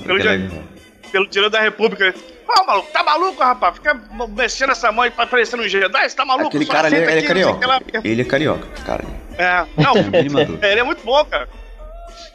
[0.04, 0.79] pelo é dinheiro-.
[1.10, 2.14] Pelo dinheiro da República.
[2.48, 3.76] Ah, maluco, tá maluco, rapaz?
[3.76, 4.00] Fica
[4.36, 6.48] mexendo essa mão e parecendo um Jedi, você tá maluco?
[6.48, 7.68] Aquele Só cara ali, ele é aqui, o carioca.
[7.68, 7.82] lá.
[8.04, 9.04] Ele é carioca, cara.
[9.38, 11.48] É, não, Ele é, ele é muito bom, cara.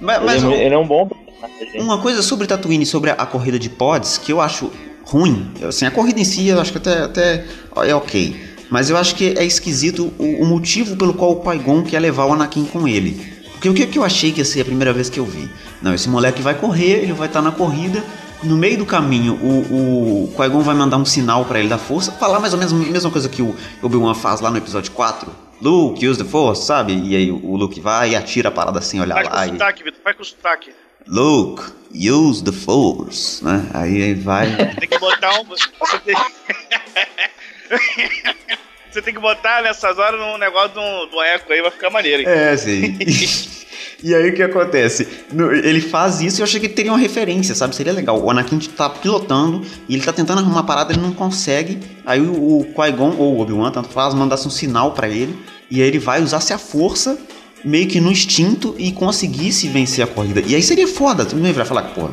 [0.01, 1.81] Mas, mas ele, o- ele é um bom personagem.
[1.81, 4.71] uma coisa sobre Tatooine, sobre a, a corrida de pods, que eu acho
[5.05, 5.53] ruim.
[5.69, 7.45] Assim, a corrida em si, eu acho que até, até
[7.87, 8.55] é ok.
[8.71, 12.25] Mas eu acho que é esquisito o, o motivo pelo qual o Qui-Gon quer levar
[12.27, 13.33] o Anakin com ele.
[13.53, 15.49] Porque o que, que eu achei que ia ser a primeira vez que eu vi?
[15.83, 18.03] Não, esse moleque vai correr, ele vai estar na corrida.
[18.45, 22.13] No meio do caminho, o, o Qui-Gon vai mandar um sinal pra ele da força,
[22.13, 25.31] falar mais ou menos a mesma coisa que o Obi-Wan faz lá no episódio 4.
[25.63, 26.93] Luke, use the force, sabe?
[26.93, 29.47] E aí o Luke vai e atira a parada assim, olha Faz com lá.
[29.47, 30.71] E, sotaque, Vitor, faz com sotaque.
[31.07, 31.63] Luke,
[31.95, 33.67] use the force, né?
[33.73, 34.47] Aí ele vai.
[34.79, 35.45] Tem que botar um.
[35.45, 35.69] Você
[36.05, 36.15] tem,
[38.91, 42.23] você tem que botar nessas horas um negócio de um eco aí, vai ficar maneiro,
[42.23, 42.29] hein?
[42.29, 42.99] É, sim.
[44.05, 45.09] E aí o que acontece?
[45.33, 47.75] No- ele faz isso e eu achei que teria uma referência, sabe?
[47.75, 48.23] Seria legal.
[48.23, 51.81] O Anakin tá pilotando e ele tá tentando arrumar uma parada, ele não consegue.
[52.05, 55.35] Aí o, o Qui-Gon ou o Obi-Wan, tanto faz, mandasse um sinal pra ele.
[55.71, 57.19] E aí ele vai usar-se a força,
[57.65, 60.43] meio que no instinto, e conseguisse vencer a corrida.
[60.47, 61.25] E aí seria foda.
[61.25, 62.11] Tu não vai falar, porra,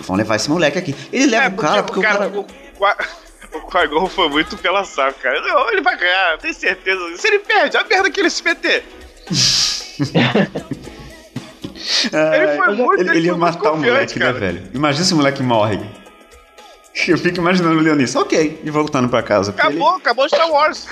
[0.00, 0.94] vão levar esse moleque aqui.
[1.10, 2.28] Ele leva o cara porque, o cara.
[2.28, 2.44] o,
[2.76, 2.96] Qua-
[3.54, 5.40] o Qui-Gon foi muito pela saco, cara.
[5.40, 7.00] Não, ele vai ganhar, tenho certeza.
[7.16, 8.84] Se ele perde, a merda que ele se meter.
[12.12, 14.38] Ele foi muito- ele, ele ele ia matar o moleque, né, cara.
[14.38, 14.62] velho?
[14.74, 15.80] Imagina se o moleque morre.
[17.06, 19.50] Eu fico imaginando o Leonis, ok, e voltando pra casa.
[19.52, 20.86] Acabou, acabou Star Wars.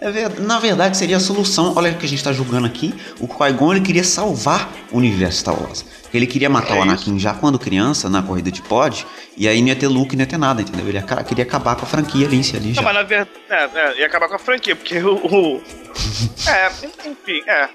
[0.00, 1.72] é ver- na verdade, seria a solução.
[1.76, 2.94] Olha o que a gente tá julgando aqui.
[3.18, 5.84] O Qui-Gon ele queria salvar o universo Star Wars.
[6.12, 9.60] Ele queria matar É o Anakin já quando criança, na corrida de pod, e aí
[9.60, 10.86] não ia ter Luke, não ia ter nada, entendeu?
[10.88, 12.82] Ele ia- queria acabar com a franquia ali, ali Não, já.
[12.82, 15.14] mas na verdade, é, é, ia acabar com a franquia, porque o.
[15.14, 15.62] o-
[16.48, 16.66] é,
[17.08, 17.68] enfim, é.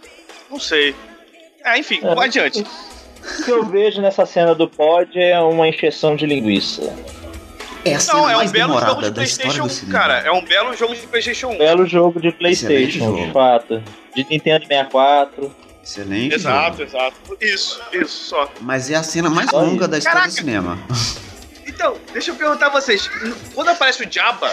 [0.52, 0.94] Não sei.
[1.66, 2.24] É, enfim, É.
[2.24, 2.64] adiante.
[3.40, 6.94] O que eu vejo nessa cena do pod é uma encheção de linguiça.
[7.84, 10.00] É a cena Não, é um belo jogo de da história PlayStation do 1, cinema.
[10.00, 10.14] cara.
[10.20, 11.58] É um belo jogo de PlayStation 1.
[11.58, 13.26] Belo jogo de Playstation, jogo.
[13.26, 13.84] de fato.
[14.16, 15.56] De Nintendo 64.
[15.84, 16.34] Excelente.
[16.36, 16.84] Exato, jogo.
[16.84, 17.16] exato.
[17.42, 18.50] Isso, isso, só.
[18.62, 20.36] Mas é a cena mais Olha longa da história do Caraca.
[20.36, 20.80] cinema.
[21.68, 23.08] Então, deixa eu perguntar a vocês.
[23.54, 24.52] Quando aparece o Jabba,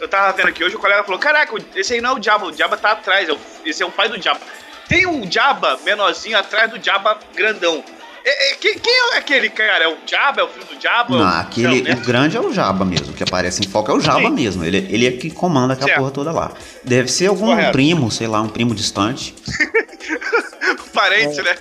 [0.00, 2.46] eu tava vendo aqui hoje, o colega falou: Caraca, esse aí não é o Jabba,
[2.46, 4.40] o Jabba tá atrás, é o- esse é o pai do Jabba.
[4.88, 7.82] Tem um Jabba menorzinho atrás do Jabba grandão.
[8.24, 9.84] É- é- quem, quem é aquele cara?
[9.84, 10.40] É o Jabba?
[10.40, 11.10] É o filho do Jabba?
[11.16, 11.92] Não, Não, aquele, né?
[11.94, 14.30] o grande é o Jabba mesmo, o que aparece em foco é o Jabba Sim.
[14.34, 14.64] mesmo.
[14.64, 15.98] Ele, ele é que comanda aquela Certo.
[16.00, 16.52] porra toda lá.
[16.84, 17.72] Deve ser algum Correto.
[17.72, 19.34] primo, sei lá, um primo distante.
[20.92, 21.54] Parente, né?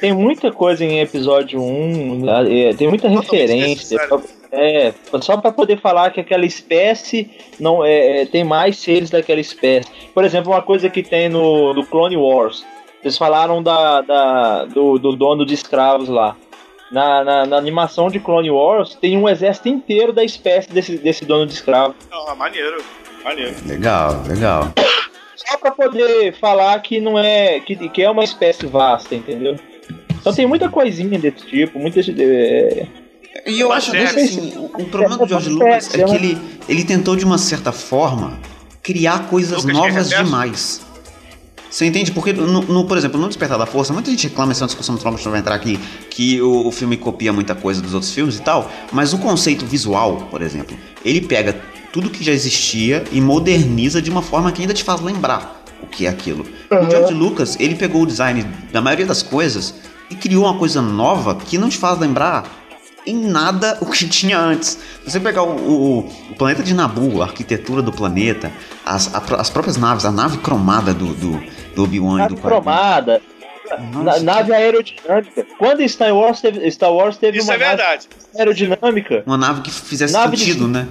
[0.00, 3.98] Tem muita coisa em episódio 1, é, tem muita referência.
[4.56, 9.40] É, só pra poder falar que aquela espécie não é, é, tem mais seres daquela
[9.40, 9.88] espécie.
[10.14, 12.64] Por exemplo, uma coisa que tem no, no Clone Wars.
[13.02, 16.36] Vocês falaram da, da- do, do dono de escravos lá.
[16.90, 21.24] Na, na, na animação de Clone Wars tem um exército inteiro da espécie desse, desse
[21.24, 21.94] dono de escravo.
[22.10, 22.82] Não, maneiro.
[23.24, 23.54] Maneiro.
[23.66, 24.72] Legal, legal.
[25.34, 27.58] Só pra poder falar que não é.
[27.60, 29.56] que, que é uma espécie vasta, entendeu?
[30.20, 32.00] Então tem muita coisinha desse tipo, muita.
[32.00, 32.86] É,
[33.46, 34.24] E eu acho que sério.
[34.24, 38.38] assim, o, problema do George Lucas é que ele, ele tentou, de uma certa forma,
[38.82, 40.80] criar coisas Lucas, novas demais.
[41.70, 42.12] Você entende?
[42.12, 44.68] Porque, no, no- por exemplo, no Despertar da Força, muita gente reclama, essa é uma
[44.68, 45.76] discussão que a gente vai entrar aqui,
[46.08, 49.66] que o, o filme copia muita coisa dos outros filmes e tal, mas o conceito
[49.66, 51.60] visual, por exemplo, ele pega
[51.92, 55.86] tudo que já existia e moderniza de uma forma que ainda te faz lembrar o
[55.86, 56.46] que é aquilo.
[56.70, 59.74] O George Lucas, ele pegou o design da maioria das coisas
[60.08, 62.63] e criou uma coisa nova que não te faz lembrar
[63.06, 64.78] em nada o que tinha antes.
[65.04, 65.98] Se você pegar o, o-
[66.30, 68.50] o planeta de Nabu, a arquitetura do planeta,
[68.84, 71.42] as, a as próprias naves, a nave cromada do, do,
[71.74, 73.20] do Obi-Wan e nave do cromada,
[73.92, 75.46] na- nave aerodinâmica.
[75.58, 78.08] Quando Star Wars teve, Star Wars teve Isso uma é verdade.
[78.32, 79.22] nave aerodinâmica.
[79.26, 80.86] Uma nave que fizesse Nave de- sentido, né?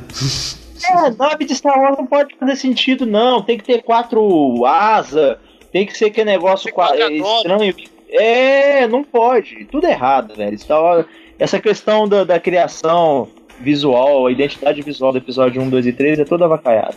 [0.86, 3.42] É, nave de Star Wars não pode fazer sentido, não.
[3.42, 5.38] Tem que ter quatro asas,
[5.72, 7.74] tem que ser aquele negócio Tem qua- é, estranho.
[8.10, 9.66] É, não pode.
[9.72, 10.58] Tudo errado, velho.
[10.60, 11.06] Star Wars-
[11.38, 13.28] essa questão da, da criação
[13.60, 16.96] visual, a identidade visual do episódio 1, 2 e 3 é toda avacaiada.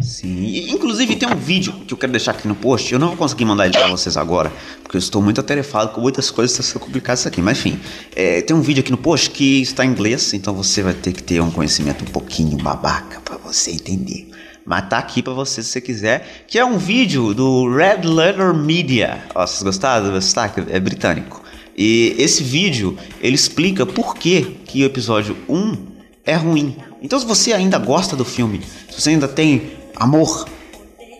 [0.00, 0.70] Sim.
[0.70, 2.92] Inclusive tem um vídeo que eu quero deixar aqui no post.
[2.92, 6.00] Eu não vou conseguir mandar ele pra vocês agora, porque eu estou muito atarefado com
[6.00, 7.40] muitas coisas, está sendo complicado isso aqui.
[7.40, 7.78] Mas enfim,
[8.14, 11.12] é, tem um vídeo aqui no post que está em inglês, então você vai ter
[11.12, 14.28] que ter um conhecimento um pouquinho babaca pra você entender.
[14.64, 16.44] Mas tá aqui pra você se você quiser.
[16.48, 19.22] Que é um vídeo do Red Letter Media.
[19.32, 20.64] Ó, vocês gostaram do destaque?
[20.68, 21.45] É britânico.
[21.76, 25.76] E esse vídeo, ele explica por que, que o episódio 1
[26.24, 26.76] é ruim.
[27.02, 30.48] Então se você ainda gosta do filme, se você ainda tem amor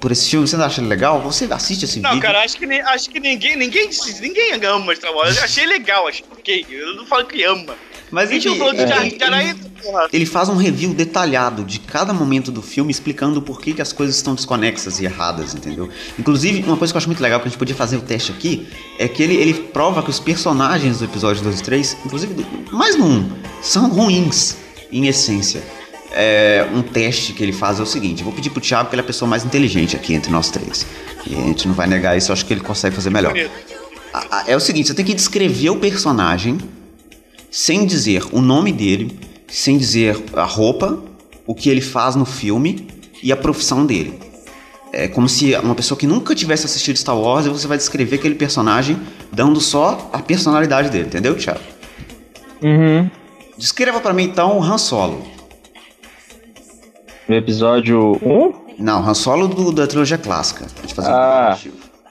[0.01, 1.21] por esse filme, você não acha legal?
[1.23, 2.23] Você assiste esse Não, vídeo.
[2.23, 3.91] cara, acho que, acho que ninguém, ninguém,
[4.21, 5.37] ninguém ama Star Wars.
[5.37, 6.67] Eu achei legal, achei ok.
[6.71, 7.75] Eu não falo que ama.
[8.11, 9.19] Mas não ele- é, ele-.
[10.13, 13.93] Ele faz um review detalhado de cada momento do filme, explicando por que, que as
[13.93, 15.89] coisas estão desconexas e erradas, entendeu?
[16.19, 18.33] Inclusive, uma coisa que eu acho muito legal, que a gente podia fazer o teste
[18.33, 18.67] aqui,
[18.99, 22.97] é que ele, ele prova que os personagens do episódio 2 e 3, inclusive mais
[22.97, 23.29] 1,
[23.63, 24.57] são ruins,
[24.91, 25.63] em essência.
[26.13, 29.03] É, um teste que ele faz é o seguinte, vou pedir pro Thiago, que ele
[29.03, 30.87] é a pessoa mais inteligente aqui entre nós três.
[31.27, 33.35] E a gente não vai negar isso, eu acho que ele consegue fazer melhor.
[34.47, 36.59] É o seguinte, você tem que descrever o personagem
[37.57, 40.99] sem dizer o nome dele, sem dizer a roupa,
[41.47, 42.87] o que ele faz no filme
[43.23, 44.21] e a profissão dele.
[44.93, 48.17] É como se uma pessoa que nunca tivesse assistido Star Wars e você vai descrever
[48.17, 49.01] aquele personagem
[49.33, 51.61] dando só a personalidade dele, entendeu, Thiago?
[52.63, 53.11] Uhum.
[53.57, 55.27] Descreva pra mim então o Han Solo.
[57.27, 58.85] No episódio 1?
[58.85, 60.67] Não, Han Solo do, da trilogia clássica.
[60.67, 61.57] Um Ah.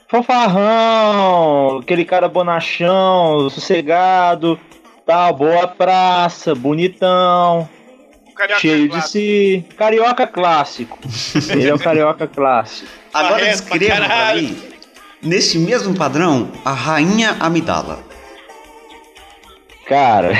[0.08, 4.58] Fanfarrão, aquele cara bonachão, sossegado,
[5.06, 7.68] tal, boa praça, bonitão,
[8.34, 9.06] Carioca cheio clássico.
[9.06, 9.64] de si.
[9.76, 10.98] Carioca clássico.
[11.48, 12.90] Ele é o carioca clássico.
[13.14, 14.58] Agora descreva pra mim,
[15.22, 18.00] nesse mesmo padrão, a Rainha Amidala.
[19.88, 20.32] Cara,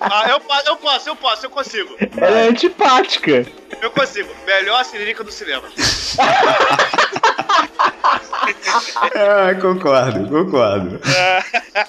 [0.00, 1.96] Ah, eu, posso, eu posso, eu posso, eu consigo.
[2.18, 3.46] ela é antipática.
[3.80, 4.28] Eu consigo.
[4.46, 5.64] Melhor Siririca do cinema.
[9.14, 11.00] Ah, concordo, concordo.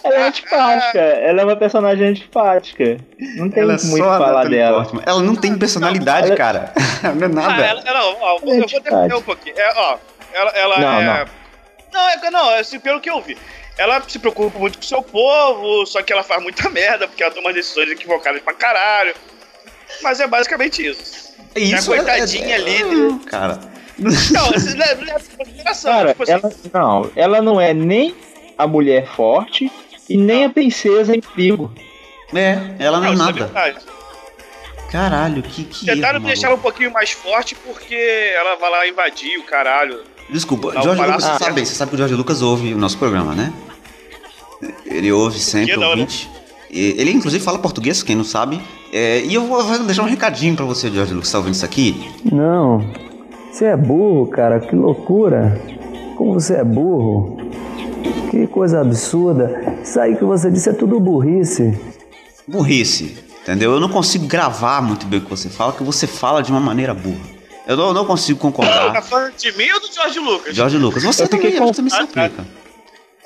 [0.04, 1.00] Ela é antipática.
[1.00, 2.98] Ela é uma personagem antipática.
[3.36, 4.78] Não tem Ela é muito o que falar Natalie dela.
[4.84, 5.04] Portman.
[5.06, 6.74] Ela não tem personalidade, Ela- cara.
[7.04, 7.66] Não é Ah, nada.
[7.66, 9.56] ela, não, ó, eu vou defender um pouquinho.
[9.58, 9.98] É, ó,
[10.34, 11.04] ela, ela Não, é.
[11.04, 11.26] não.
[11.94, 13.38] Não, é, não, é assim, pelo que eu vi.
[13.78, 17.24] Ela se preocupa muito com o seu povo, só que ela faz muita merda, porque
[17.24, 19.14] ela toma decisões equivocadas pra caralho.
[20.02, 21.34] Mas é basicamente isso.
[21.56, 23.20] Isso a é- coitadinha é- ali.
[23.26, 23.60] Cara.
[23.98, 25.92] Não, você leva, leva em consideração.
[25.92, 28.16] Cara, tipo assim, ela, não, ela não é nem
[28.58, 29.72] a mulher forte
[30.08, 31.74] e nem a princesa em perigo.
[32.34, 33.52] É, ela não é isso nada.
[34.92, 37.96] Caralho, que que Tentaram erro, deixar ela um pouquinho mais forte porque
[38.36, 40.04] ela vai lá invadir o caralho.
[40.30, 43.34] Desculpa, Jorge Lucas, você sabe, você sabe que o Jorge Lucas ouve o nosso programa,
[43.34, 43.52] né?
[44.86, 45.90] Ele ouve sempre, da hora.
[46.00, 46.30] ouvinte.
[46.70, 48.60] Ele inclusive fala português, quem não sabe.
[48.92, 51.66] É, e eu vou deixar um recadinho pra você, Jorge Lucas, que tá ouvindo isso
[51.66, 52.10] aqui.
[52.32, 52.84] Não,
[53.52, 55.62] você é burro, cara, que loucura.
[56.18, 57.38] Como você é burro.
[58.32, 59.78] Que coisa absurda.
[59.84, 61.78] Isso aí que você disse é tudo burrice.
[62.48, 63.72] Burrice, entendeu?
[63.74, 66.60] Eu não consigo gravar muito bem o que você fala, que você fala de uma
[66.60, 67.38] maneira burra.
[67.68, 69.02] Eu não, eu não consigo Tá concordar.
[69.04, 70.56] falando de mim ou do George Lucas?
[70.56, 72.46] Jorge Lucas, você Eu também, com- você também se Ah, tá.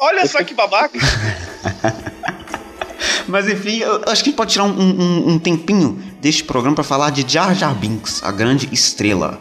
[0.01, 0.97] Olha só que babaca.
[3.27, 6.75] Mas enfim, eu acho que a gente pode tirar um, um- um tempinho deste programa
[6.75, 9.39] pra falar de Jar Jar Binks, a grande estrela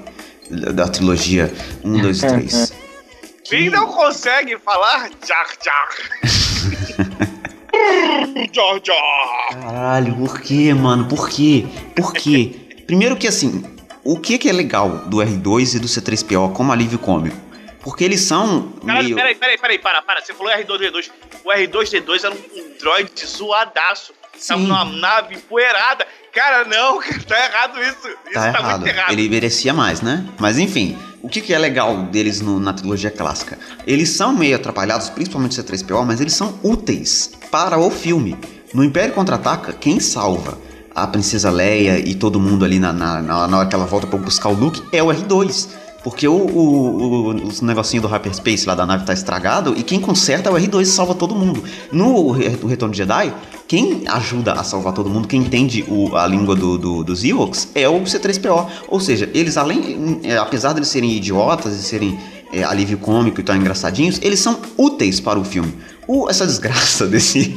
[0.50, 1.52] da trilogia
[1.82, 2.72] 1, 2 e 3.
[3.44, 5.88] Quem não consegue falar Jar Jar.
[8.52, 9.60] Jar Jar.
[9.62, 11.06] Caralho, por que, mano?
[11.06, 11.66] Por quê?
[11.96, 12.54] Por quê?
[12.86, 13.64] Primeiro que assim,
[14.04, 17.36] o que que é legal do R2 e do C3PO como alívio cômico?
[17.82, 19.16] Porque eles são Caralho, meio...
[19.16, 20.20] peraí, peraí, peraí, para, para.
[20.22, 21.10] Você falou R2D2.
[21.44, 22.38] O R2D2 era um,
[22.78, 24.12] droid zoadaço.
[24.46, 24.66] Tava Sim.
[24.66, 26.06] numa nave empoeirada.
[26.32, 28.08] Cara, não, tá errado isso.
[28.08, 28.80] Isso Tá tá, errado.
[28.80, 29.12] muito errado.
[29.12, 30.26] Ele merecia mais, né?
[30.38, 33.58] Mas enfim, o que, que é legal deles no- na trilogia clássica?
[33.86, 38.36] Eles são meio atrapalhados, principalmente o C3PO, mas eles são úteis para o filme.
[38.72, 40.56] No Império Contra-Ataca, quem salva
[40.94, 44.18] a Princesa Leia e todo mundo ali na, na, na hora que ela volta pra
[44.18, 45.68] buscar o Luke é o R2.
[46.02, 50.48] Porque o, o, o, negocinho do hyperspace lá da nave tá estragado e quem conserta
[50.48, 51.62] é o R2 e salva todo mundo.
[51.92, 53.34] No o Retorno de Jedi,
[53.68, 57.68] quem ajuda a salvar todo mundo, quem entende o- a língua do, do- dos Ewoks
[57.74, 58.66] é o C3PO.
[58.88, 62.18] Ou seja, eles além, é, apesar de eles serem idiotas e serem
[62.52, 65.72] é, alívio cômico e tão engraçadinhos, eles são úteis para o filme.
[66.12, 67.48] O- essa desgraça desse,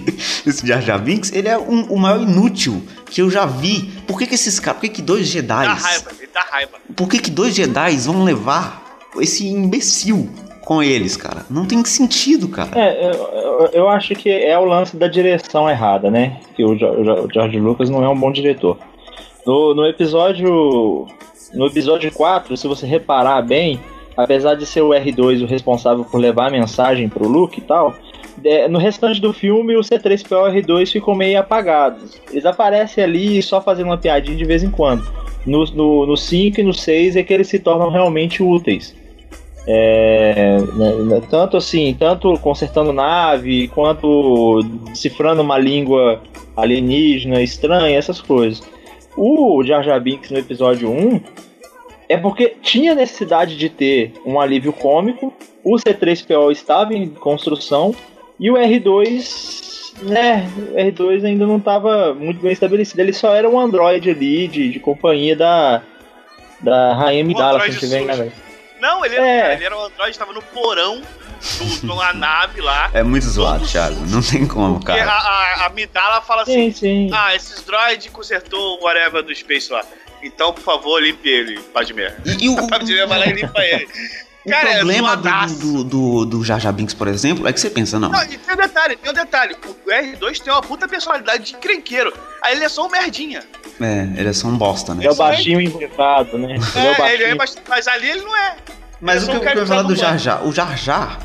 [0.45, 3.91] desse Jar Jar Binks, ele é um- o maior inútil que eu já vi.
[4.07, 6.71] Por que, que esses caras, por que, que dois Jedi Dá raiva, ele dá raiva.
[6.95, 8.83] por que, que dois Jedi vão levar
[9.19, 10.29] esse imbecil
[10.61, 11.45] com eles, cara?
[11.49, 12.69] Não tem sentido, cara.
[12.79, 16.39] É, eu, eu- acho que é o lance da direção errada, né?
[16.55, 18.77] Que o George Lucas não é um bom diretor.
[19.45, 21.07] No, no episódio.
[21.53, 23.79] No episódio 4, se você reparar bem,
[24.17, 27.93] apesar de ser o R2 o responsável por levar a mensagem pro Luke e tal,
[28.45, 32.19] é, no restante do filme o C3PO e o R2 ficam meio apagados.
[32.31, 35.03] Eles aparecem ali só fazendo uma piadinha de vez em quando.
[35.45, 38.95] No 5 no, no cinco e no 6 é que eles se tornam realmente úteis.
[39.65, 46.21] É, né, né, tanto assim, tanto consertando nave, quanto decifrando uma língua
[46.55, 48.61] alienígena estranha, essas coisas.
[49.15, 51.21] O Jar Jar Binks no episódio 1
[52.09, 55.33] é porque tinha necessidade de ter um alívio cômico,
[55.63, 57.95] o C3PO estava em construção
[58.43, 63.49] e o R2, né, o R2 ainda não estava muito bem estabelecido, ele só era
[63.49, 65.81] um androide ali de, de companhia da
[66.59, 68.31] da Rainha Midala, se tiver enganado.
[68.81, 69.37] Não, ele, é.
[69.37, 71.01] era, ele era um androide, estava no porão
[71.81, 72.89] de uma nave lá.
[72.93, 73.95] É muito zoado, Thiago.
[74.07, 75.09] Não tem como, cara.
[75.09, 77.09] A, a, a Midala fala assim: sim, sim.
[77.13, 79.85] Ah, esses droids consertou o whatever do Space lá.
[80.21, 82.13] Então, por favor, limpe ele, Padmé.
[82.25, 82.55] E, e o.
[82.67, 83.87] Padmé vai lá e limpa ele.
[84.45, 87.53] O Cara, é problema é do, do, do, do Jar Jar Binks, por exemplo, é
[87.53, 88.09] que você pensa, não.
[88.09, 89.55] Não, e tem um detalhe, tem um detalhe.
[89.85, 92.13] O R2 tem uma puta personalidade de crenqueiro.
[92.43, 93.41] Aí ele é só um merdinha.
[93.79, 95.05] É, ele é só um bosta, né?
[95.05, 96.57] É o baixinho inventado, né?
[96.75, 98.55] É, ele é, o ele é bastante, mas ali ele não é.
[98.99, 100.45] Mas ele o que eu ia falar do Jar Jar?
[100.45, 101.19] O Jar Jar,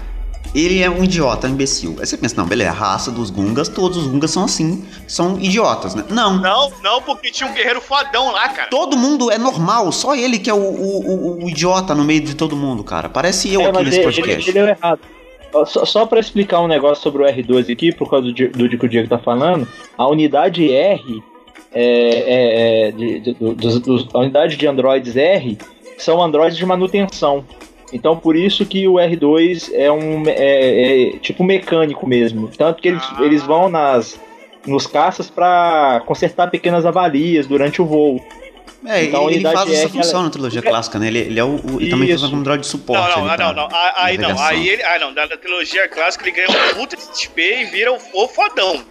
[0.55, 1.97] ele é um idiota, um imbecil.
[1.99, 5.39] Aí você pensa, não, beleza, a raça dos Gungas, todos os Gungas são assim, são
[5.39, 6.05] idiotas, né?
[6.09, 6.39] Não.
[6.39, 8.71] Não, não, porque tinha um guerreiro fodão lá, cara.
[8.71, 12.21] Todo mundo é normal, só ele que é o, o, o, o idiota no meio
[12.21, 13.09] de todo mundo, cara.
[13.09, 14.51] Parece eu é, aqui nesse ele, podcast.
[14.51, 15.01] Ele, ele é errado.
[15.67, 18.79] Só, só para explicar um negócio sobre o R2 aqui, por causa do, do, do
[18.79, 21.23] que o Diego tá falando, a unidade R,
[21.73, 25.59] é, é, é de, de, do, do, a unidade de androides R
[25.97, 27.45] são androides de manutenção.
[27.93, 32.49] Então por isso que o R2 é um é, é tipo mecânico mesmo.
[32.49, 33.23] Tanto que eles, ah.
[33.23, 34.21] eles vão nas
[34.67, 38.23] nos caças para consertar pequenas avarias durante o voo.
[38.87, 40.25] É, então, ele, ele faz essa função ela...
[40.25, 41.09] na trilogia clássica, né?
[41.09, 43.19] Ele, ele é o, o ele também funciona como droid de suporte.
[43.19, 43.69] Não, não, não, não.
[43.97, 44.83] Aí não, aí ele.
[44.85, 48.85] Ah, não, da, trilogia clássica ele ganha um puta XP e vira o, o fodão.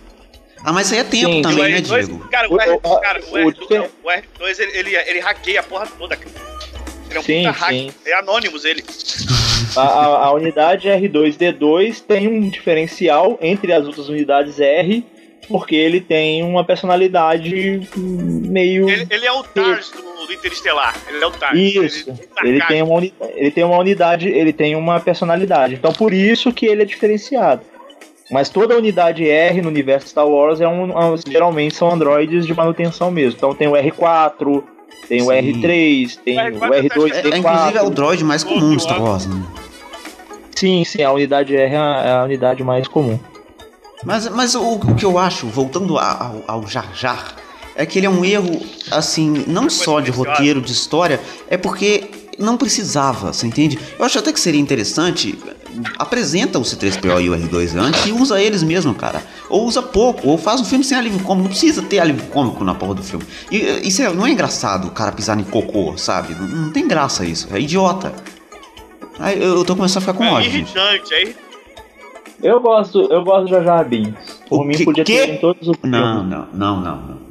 [0.63, 2.27] Ah, mas aí é tempo Sim, também, né, Diego?
[2.29, 6.17] Cara, o, R, cara, o, R2, o R2 ele, ele, ele hackeia a porra toda,
[6.17, 6.56] cara.
[7.09, 7.93] Ele é um sim, puta hack.
[8.05, 8.83] É Anonymous ele.
[9.75, 15.05] A, a, a, unidade R2D2 tem um diferencial entre as outras unidades R,
[15.47, 18.89] porque ele tem uma personalidade meio.
[18.89, 20.95] Ele, ele é o Tars do, do, Interestelar.
[21.07, 21.57] Ele é o Tars.
[21.57, 22.09] Isso.
[22.09, 23.03] Ele, ele, tem uma,
[23.35, 25.75] ele tem uma unidade, ele tem uma personalidade.
[25.75, 27.61] Então por isso que ele é diferenciado.
[28.29, 30.89] Mas toda unidade R no universo Star Wars é um,
[31.25, 33.37] geralmente são androides de manutenção mesmo.
[33.37, 34.63] Então tem o R4,
[35.07, 35.25] tem Sim.
[35.25, 39.01] o R3, tem o, R2, é, é, Inclusive é o droid mais comum do Star
[39.01, 39.43] Wars, né?
[40.55, 43.19] Sim, sim, a unidade R é a, é a unidade mais comum.
[44.03, 47.35] Mas, mas o, o que eu acho, voltando ao, ao Jar Jar,
[47.75, 48.59] é que ele é um erro,
[48.91, 53.79] assim, não só de roteiro, de história, é porque não precisava, você entende?
[53.97, 55.37] Eu acho até que seria interessante
[55.97, 59.21] apresenta o C3PO e o R2 antes e usa eles mesmo, cara.
[59.49, 61.43] Ou usa pouco, ou faz um filme sem alívio cômico.
[61.43, 63.25] Não precisa ter alívio cômico na porra do filme.
[63.51, 66.33] E isso é, não é engraçado o cara pisar em cocô, sabe?
[66.35, 67.47] Não, não tem graça isso.
[67.51, 68.13] É idiota.
[69.19, 70.49] Aí eu, eu tô começando a ficar com é ódio.
[70.49, 71.47] Irritante, é irritante.
[72.41, 74.41] Eu gosto, eu gosto de Jar Jar Binks.
[74.47, 75.13] Por mim podia que?
[75.13, 75.99] ter em todos os filmes.
[75.99, 77.15] Não, não, não, não, não.
[77.15, 77.26] O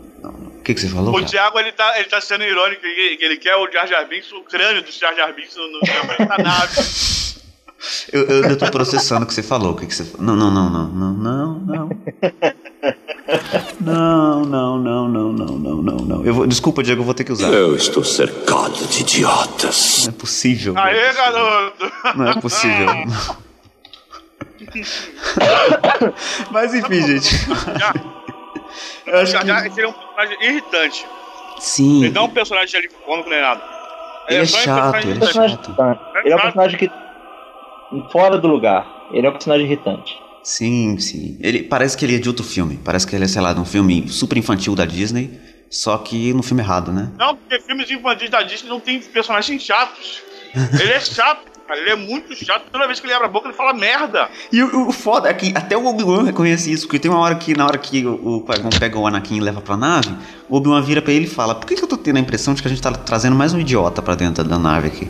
[0.66, 1.10] que, que você falou?
[1.10, 1.26] O cara?
[1.26, 4.40] Thiago ele tá, ele tá sendo irônico, que ele quer o Jar Jar Binks, o
[4.42, 5.80] crânio do Jar Jar Binks no, no,
[6.26, 6.74] na nave.
[8.12, 9.72] Eu, eu, eu tô processando o que você falou.
[9.72, 11.90] O que, que você Não, não, não, não, não, não, não.
[13.80, 16.24] Não, não, não, não, não, não, não, não.
[16.24, 17.48] Eu vou, desculpa, Diego, eu vou ter que usar.
[17.48, 20.04] Eu estou cercado de idiotas.
[20.04, 20.74] Não é possível.
[20.76, 21.92] Aê, garoto!
[22.16, 22.88] Não é possível.
[26.50, 27.36] Mas enfim, gente.
[29.06, 29.50] Eu acho que...
[29.50, 29.50] Ele
[29.80, 31.06] é um personagem irritante.
[31.58, 32.04] Sim.
[32.04, 33.62] Ele não é um personagem de alívio cômico nem nada.
[34.28, 35.76] Ele, ele é, chato, ele é chato.
[36.24, 36.90] Ele é um personagem que
[38.10, 39.08] fora do lugar.
[39.12, 40.18] Ele é um personagem irritante.
[40.42, 41.36] Sim, sim.
[41.40, 42.78] Ele parece que ele é de outro filme.
[42.84, 45.40] Parece que ele é, sei lá, de um filme super infantil da Disney,
[45.70, 47.10] só que no filme errado, né?
[47.18, 50.22] Não, porque filmes infantis da Disney não tem personagens chatos.
[50.80, 51.55] ele é chato.
[51.70, 52.64] Ele é muito chato.
[52.70, 54.28] Toda vez que ele abre a boca, ele fala merda.
[54.52, 57.34] E o, o foda é que até o Obi-Wan reconhece isso, porque tem uma hora
[57.34, 60.14] que, na hora que o Qui-Gon pega o Anakin e leva pra nave,
[60.48, 62.54] o Obi-Wan vira pra ele e fala: Por que, que eu tô tendo a impressão
[62.54, 65.08] de que a gente tá trazendo mais um idiota pra dentro da nave aqui?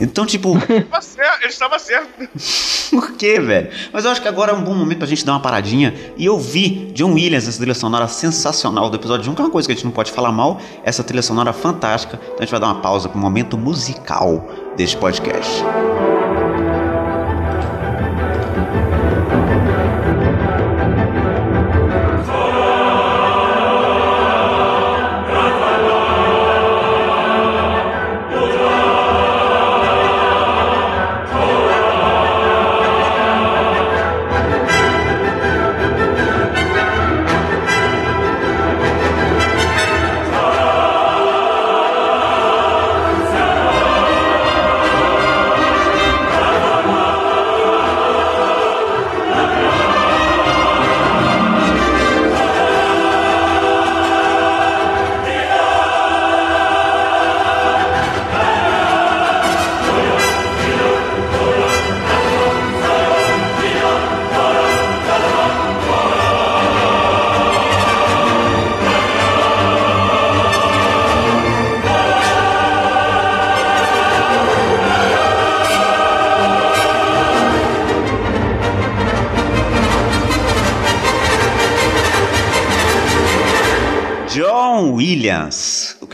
[0.00, 0.56] Então, tipo.
[0.68, 2.08] ele estava certo.
[2.90, 3.70] Por quê, velho?
[3.92, 6.28] Mas eu acho que agora é um bom momento pra gente dar uma paradinha e
[6.28, 9.72] ouvir John Williams, essa trilha sonora sensacional do episódio 1, que é uma coisa que
[9.72, 12.18] a gente não pode falar mal, essa trilha sonora fantástica.
[12.22, 15.62] Então a gente vai dar uma pausa pro momento musical deste podcast.
[15.68, 16.07] Williams.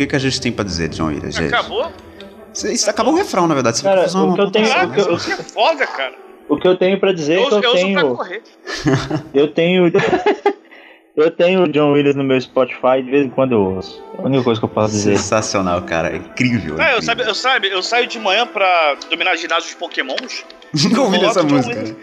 [0.04, 1.54] Que, que a gente tem pra dizer John Williams, gente?
[1.54, 1.92] Acabou?
[2.52, 3.78] Isso, isso acabou o refrão, na verdade.
[3.78, 6.14] Você Cara, vai uma o que eu tenho- o que eu- é foda, cara.
[6.48, 8.16] O que eu tenho pra dizer é Eu, que eu, eu uso pra tenho.
[8.16, 8.42] correr.
[9.34, 9.90] Eu tenho.
[11.16, 14.02] eu tenho o John Williams no meu Spotify, de vez em quando eu ouço.
[14.18, 15.16] A única coisa que eu posso dizer.
[15.16, 16.10] Sensacional, cara.
[16.12, 16.78] É incrível.
[16.80, 17.02] É, eu, incrível.
[17.02, 20.44] sabe, eu, sabe, eu saio de manhã pra dominar ginásio de pokémons.
[20.84, 21.96] Nunca ouvi eu essa música.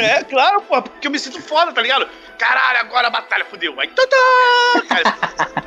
[0.00, 2.06] É, claro, pô, porque eu me sinto foda, tá ligado?
[2.38, 3.74] Caralho, agora a batalha fudeu.
[3.78, 4.86] Aí, tadã!
[4.88, 5.59] Cara,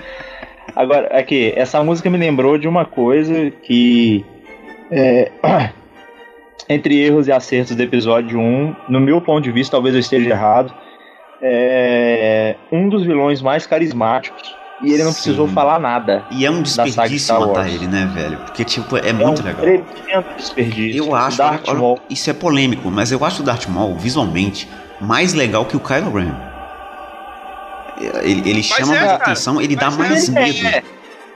[0.76, 4.26] Agora, aqui, essa música me lembrou de uma coisa que.
[4.91, 5.32] é,
[6.69, 10.30] entre erros e acertos do episódio 1, no meu ponto de vista, talvez eu esteja
[10.30, 10.74] errado.
[11.41, 14.55] É um dos vilões mais carismáticos.
[14.82, 15.21] E ele não Sim.
[15.21, 16.26] precisou falar nada.
[16.32, 18.38] E é um desperdício matar ele, né, velho?
[18.39, 19.61] Porque, tipo, é É muito um legal.
[19.61, 21.05] tremendo desperdício.
[21.05, 21.99] Eu acho, Darth olha, Maul.
[22.09, 24.67] isso é polêmico, mas eu acho o Darth Maul, visualmente,
[24.99, 26.34] mais legal que o Kylo Ren.
[28.23, 29.23] Ele, ele chama é, mais cara.
[29.23, 30.67] atenção, ele dá Mas mais ele medo.
[30.67, 30.83] é.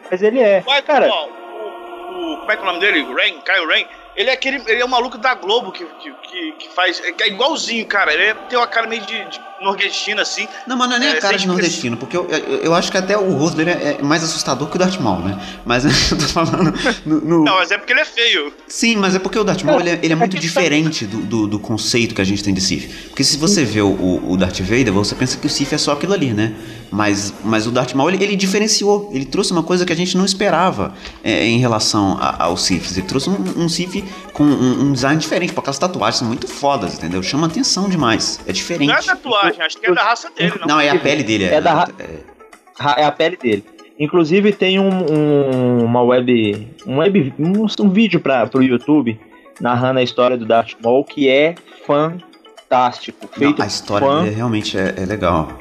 [0.10, 0.64] Mas ele é.
[0.68, 3.02] Ué, Cara, ó, o, o- Como é que é o nome dele?
[3.14, 3.86] Rain, Kyle Rain.
[4.18, 4.62] Ele é aquele.
[4.68, 7.00] Ele é o maluco da Globo que, que, que, que faz.
[7.02, 8.12] É, é igualzinho, cara.
[8.12, 10.48] Ele é- tem uma cara meio de, de nordestina, assim.
[10.68, 12.92] Não, mas não é nem É, a cara de nordestino, porque eu, eu, eu acho
[12.92, 15.40] que até o rosto dele é é mais assustador que o Darth Maul, né?
[15.66, 16.74] Mas eu tô falando
[17.06, 18.52] no- no, Não, mas é porque ele é feio.
[18.68, 21.48] Sim, mas é porque o Darth Maul ele é, ele é muito diferente do, do,
[21.48, 23.08] do conceito que a gente tem de Sith.
[23.10, 25.78] Porque se você vê o, o, o Darth Vader, você pensa que o Sith é
[25.78, 26.54] só aquilo ali, né?
[26.92, 30.16] Mas, mas o Darth Maul ele, ele diferenciou, ele trouxe uma coisa que a gente
[30.18, 32.98] não esperava é, em relação a- aos Siths.
[32.98, 36.48] Ele trouxe um, um Sith com um, um design diferente, porque aquelas tatuagens são muito
[36.48, 37.22] fodas, entendeu?
[37.22, 38.40] Chama atenção demais.
[38.48, 38.88] É diferente.
[38.88, 40.68] Não é tatuagem, acho que é da raça dele, não.
[40.68, 41.44] Não, é a pele dele.
[41.46, 43.66] É, É da ra- é- é a pele dele.
[44.00, 49.20] Inclusive tem um, um- uma web, um web, um, um vídeo para pro YouTube
[49.60, 54.36] narrando a história do Darth Maul que é fantástico, Não, feito a história fan- dele
[54.36, 55.58] realmente é, é legal.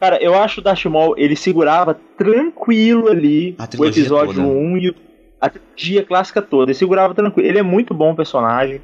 [0.00, 4.46] Cara, eu acho o Darth Maul, ele segurava tranquilo ali A o episódio toda.
[4.46, 4.94] 1 e o-
[5.40, 6.70] a trilogia clássica toda.
[6.70, 7.48] Ele segurava tranquilo.
[7.48, 8.80] Ele é muito bom personagem.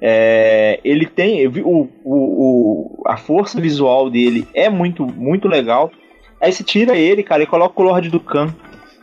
[0.00, 5.90] É, ele tem o, o, o- a força visual dele é muito muito legal.
[6.40, 8.54] Aí você tira ele, cara, e coloca o Lord do Khan.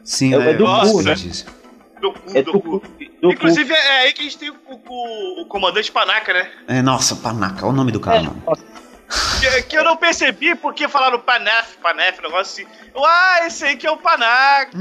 [0.04, 0.52] Sim, É- né?
[0.52, 1.16] é do cu, né?
[2.02, 2.80] Do cu, É do do cu.
[2.80, 2.88] cu.
[3.22, 4.56] Do Inclusive, é aí que a gente tem o,
[4.90, 6.48] o, o comandante Panaca, né?
[6.68, 8.22] É, nossa, Panaca, olha o nome do cara, É.
[8.24, 8.42] mano.
[9.40, 12.74] Que, que eu não percebi porque falaram Panaf, Panaf, um negócio assim.
[12.94, 14.72] Eu, ah, esse aí que é o Panaca.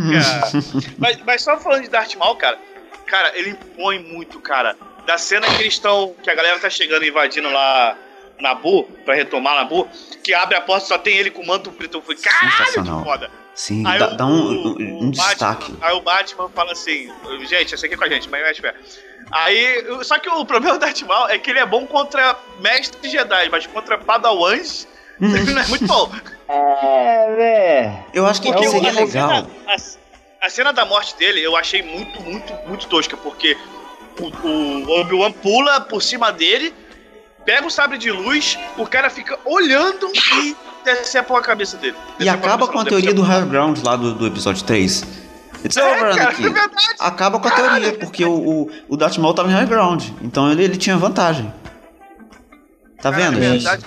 [0.99, 2.59] mas, mas só falando de Darth Maul, cara,
[3.07, 4.77] cara, ele impõe muito, cara.
[5.07, 7.97] Da cena que eles estão, que a galera tá chegando invadindo lá
[8.41, 9.89] Nabu, pra retomar Nabu,
[10.23, 11.99] que abre a porta e só tem ele com o manto preto.
[11.99, 13.31] Eu falei, caralho, foda.
[13.55, 15.75] Sim, Aí dá, o- dá um, um- um Batman- destaque.
[15.83, 17.11] Aí o Batman fala assim,
[17.47, 18.75] gente, esse aqui é com a gente, mas mexe pé.
[19.31, 23.11] Aí, só que o problema do Darth Maul é que ele é bom contra mestres
[23.13, 24.89] Jedi, mas contra padawans,
[25.21, 25.29] Uhum.
[25.37, 26.11] ele não é muito bom.
[26.49, 28.05] É, velho.
[28.15, 29.07] Eu acho que Porque seria a, legal.
[29.07, 29.47] Cena,
[30.41, 33.55] a, a cena da morte dele eu achei muito, muito, muito tosca, porque
[34.19, 36.73] o, o Obi-Wan pula por cima dele,
[37.45, 40.11] pega o sabre de luz, o cara fica olhando
[40.43, 41.97] e decepam a cabeça dele.
[42.19, 45.05] E acaba com a teoria do High Ground lá do, do episódio 3.
[45.65, 46.47] It's É, over, cara, Anakin.
[46.47, 46.87] é verdade.
[46.99, 50.05] Acaba com a teoria, porque o, o, o Darth Maul tava em High Ground.
[50.23, 51.53] Então ele, ele tinha vantagem.
[53.01, 53.63] Tá Cara, vendo, é gente?
[53.63, 53.87] verdade.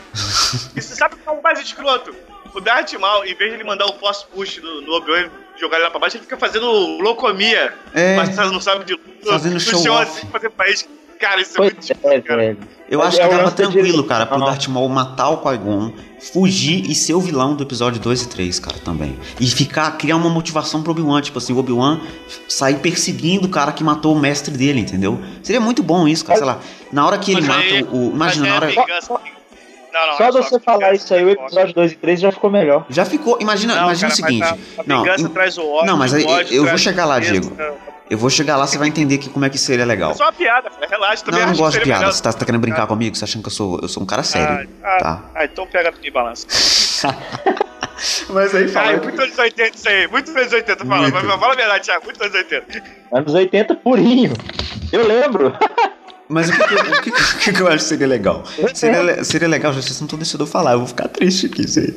[0.76, 2.14] E você sabe o que é o mais escroto?
[2.54, 5.60] O Darth Maul, em vez de ele mandar o force push no, no Obi-Wan e
[5.60, 6.68] jogar ele lá pra baixo, ele fica fazendo
[7.00, 7.74] locomia.
[7.94, 8.16] É.
[8.16, 10.12] Mas não sabe de Fazendo no show off.
[10.20, 10.88] assim, fazer país.
[11.24, 12.42] Cara, isso é Pois muito é, escroto, cara.
[12.42, 12.58] velho.
[12.90, 14.46] Eu acho que é o tava da tranquilo, cara, pro Não.
[14.46, 18.60] Darth Maul matar o Qui-Gon, fugir e ser o vilão do episódio 2 e 3,
[18.60, 19.18] cara, também.
[19.40, 22.02] E ficar, criar uma motivação pro Obi-Wan, tipo assim, o Obi-Wan
[22.50, 25.18] sair perseguindo o cara que matou o mestre dele, entendeu?
[25.42, 26.60] Seria muito bom isso, cara, sei lá.
[26.92, 28.12] Na hora que ele mata o.
[28.12, 28.68] Imagina, na é hora.
[29.94, 32.32] Não, não, Só é de você falar isso aí, o episódio 2 e 3 já
[32.32, 32.86] ficou melhor.
[32.90, 33.38] Já ficou.
[33.40, 34.40] Imagina, Não, imagina cara, o seguinte.
[34.40, 35.86] mas a, a não, traz o ódio.
[35.86, 37.20] não, mas aí o ódio eu vou chegar lá.
[37.20, 37.56] Diego.
[38.10, 40.12] Eu vou chegar lá, você vai entender que como é que seria legal.
[40.12, 40.88] É só uma piada, cara.
[40.88, 41.24] relaxa.
[41.26, 42.00] Não, Também eu não acho que gosto de piada.
[42.02, 43.16] melhor- Você tá, você tá querendo brincar comigo?
[43.16, 45.24] Você tá achando que eu sou, eu sou um cara sério, Ah, tá?
[45.36, 46.46] ah, então pega e balança.
[48.30, 50.08] Mas aí Ai, muito anos 80 isso aí.
[50.08, 51.02] Muito anos 80, fala.
[51.10, 51.14] Muito.
[51.26, 52.06] Mas, fala a verdade, Thiago.
[52.06, 52.84] Muito anos 80.
[53.14, 54.34] Anos 80 purinho.
[54.92, 55.54] Eu lembro.
[56.28, 58.08] Mas o que, que, eu- o que, que- o que que eu acho que seria
[58.08, 58.44] legal?
[58.74, 61.68] Seria, seria legal, já vocês não estão deixando eu falar, eu vou ficar triste aqui,
[61.68, 61.94] sei.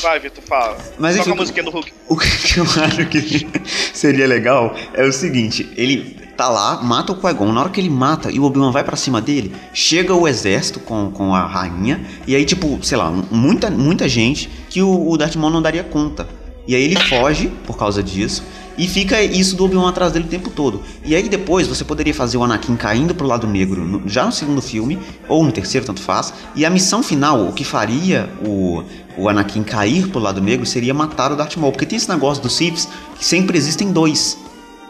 [0.00, 0.78] Vai, Vitor, fala.
[0.98, 1.92] Mas Toca enfim, a musiquinha do Hulk.
[2.08, 3.46] O que eu acho que
[3.92, 7.52] seria legal é o seguinte: ele tá lá, mata o Qui-Gon.
[7.52, 10.80] Na hora que ele mata e o Obi-Wan vai pra cima dele, chega o exército
[10.80, 12.00] com, com a rainha.
[12.26, 15.84] E aí, tipo, sei lá, muita, muita gente que o, o Darth Maul não daria
[15.84, 16.26] conta.
[16.66, 18.42] E aí ele foge por causa disso.
[18.78, 20.82] E fica isso do Obi-Wan atrás dele o tempo todo.
[21.04, 24.32] E aí depois você poderia fazer o Anakin caindo pro lado negro no- já no
[24.32, 24.98] segundo filme,
[25.28, 26.32] ou no terceiro, tanto faz.
[26.54, 28.82] E a missão final, o que faria o,
[29.16, 31.72] o Anakin cair pro lado negro seria matar o Darth Maul.
[31.72, 34.38] Porque tem esse negócio dos Siths que sempre existem dois.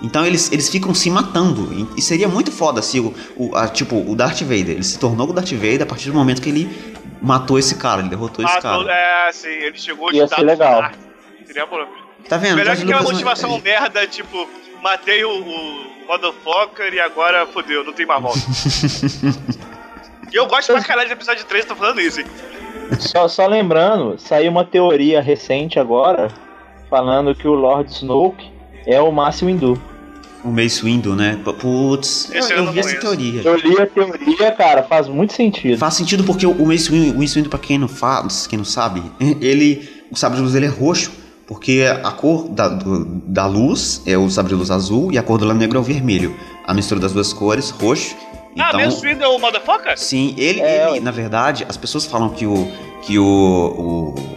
[0.00, 1.86] Então eles, eles ficam se matando.
[1.96, 5.28] E- seria muito foda se o, o a- tipo, o Darth Vader, ele se tornou
[5.28, 6.68] o Darth Vader a partir do momento que ele
[7.20, 8.90] matou esse cara, ele derrotou esse Ah, cara.
[8.90, 10.90] é, assim, ele chegou Ia de ser legal.
[11.46, 11.76] Seria bom.
[12.28, 12.56] Tá vendo?
[12.56, 14.48] Melhor George que aquela não- motivação merda, tipo,
[14.82, 18.40] matei o, o motherfucker e agora fodeu, não tem mais volta.
[20.32, 22.26] e eu gosto pra caralho do episódio 3, tô falando isso, hein?
[22.98, 26.28] Só, só lembrando, saiu uma teoria recente agora
[26.90, 28.50] falando que o Lord Snoke
[28.86, 29.80] é o Máximo Hindu.
[30.44, 31.38] O Mace Windu, né?
[31.60, 33.42] Putz, eu, Esse eu eu não vi essa teoria.
[33.44, 35.78] Eu li a teoria, cara, faz muito sentido.
[35.78, 38.64] Faz sentido porque o Mace Windu, o Mace Windu pra quem não faz, quem não
[38.64, 39.00] sabe,
[39.40, 41.12] ele, o sabre de luz dele é roxo,
[41.52, 45.22] porque a cor da, do- da luz é o sabre de luz azul e a
[45.22, 46.34] cor do lado negro é o vermelho.
[46.66, 48.16] A mistura das duas cores, roxo.
[48.58, 49.98] ah, Então, mesmo Swindle é o motherfucker?
[49.98, 52.66] sim, ele, É, ele, na verdade, as pessoas falam que o
[53.02, 53.24] que o,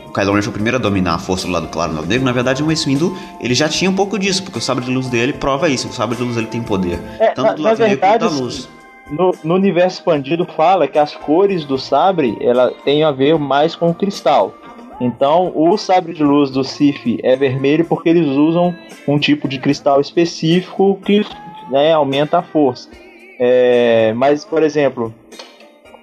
[0.07, 2.07] o Kylo Ren foi o primeiro a dominar a força do lado claro do lado
[2.07, 4.83] negro, na verdade o Mace Windu, ele já tinha um pouco disso, porque o sabre
[4.83, 7.53] de luz dele prova isso, o sabre de luz ele tem poder, É, tanto na-
[7.53, 8.67] do na lado negro quanto verdade, da luz.
[9.11, 13.75] No, no universo expandido fala que as cores do sabre ela tem a ver mais
[13.75, 14.51] com o cristal.
[14.99, 18.75] Então, o sabre de luz do Sif é vermelho porque eles usam
[19.07, 21.25] um tipo de cristal específico que
[21.69, 22.89] né, aumenta a força.
[23.37, 25.13] É, mas, por exemplo,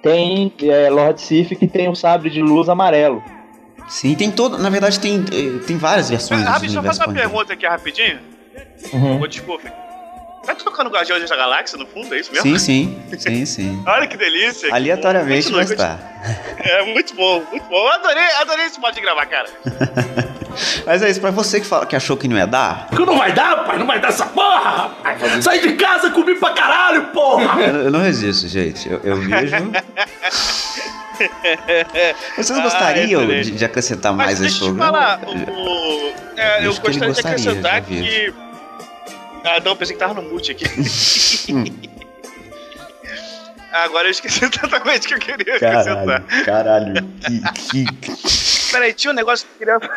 [0.03, 3.23] tem é, Lord Sif que tem o sabre de luz amarelo.
[3.87, 4.57] Sim, tem todo.
[4.57, 7.67] Na verdade, tem, eh, tem várias versões do Rápido, deixa eu fazer uma pergunta aqui
[7.67, 8.19] rapidinho.
[8.93, 9.27] Uhum.
[9.27, 9.82] Desculpa.
[10.45, 12.57] Tá tocando Guardiões da Galáxia no fundo, é isso mesmo?
[12.57, 13.83] Sim, sim, sim, sim.
[13.87, 14.73] Olha que delícia.
[14.73, 15.57] Aleatoriamente, bom.
[15.57, 15.97] mas tá.
[16.59, 17.75] É muito bom, muito bom.
[17.85, 19.49] Eu adorei, adorei esse modo de gravar, cara.
[20.85, 23.17] Mas é isso, pra você que, fala, que achou que não ia dar, Que não
[23.17, 25.43] vai dar, pai, não vai dar essa porra, rapaz.
[25.43, 27.57] Sai de casa, comi pra caralho, porra.
[27.63, 28.87] eu, eu não resisto, gente.
[28.87, 29.55] Eu, eu vejo.
[32.35, 36.13] Vocês gostariam Ah, de, de acrescentar Mas mais deixa esse eu te falar, o, o-
[36.37, 38.33] é, eu gostaria de acrescentar que.
[39.43, 40.65] Ah, não, pensei que tava no mute aqui.
[43.73, 46.23] Agora eu esqueci totalmente o que eu queria acrescentar.
[46.45, 46.93] Caralho, caralho.
[47.71, 48.69] Que, que...
[48.71, 49.89] Peraí, tinha um negócio que eu queria.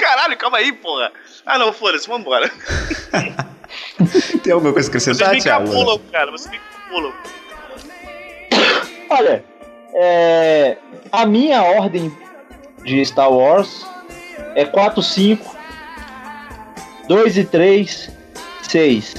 [0.00, 1.10] Caralho, calma aí, porra.
[1.44, 2.50] Ah, não, foda-se, vambora.
[4.42, 5.64] Tem alguma coisa a Vocês acrescentar, me Thiago?
[5.64, 7.12] encapulam, cara, vocês me encapulam.
[9.10, 9.44] Olha,
[9.94, 10.76] é,
[11.10, 12.14] a minha ordem
[12.84, 13.86] de Star Wars
[14.54, 15.56] é 4, 5,
[17.08, 18.10] 2 e 3,
[18.72, 19.14] 6.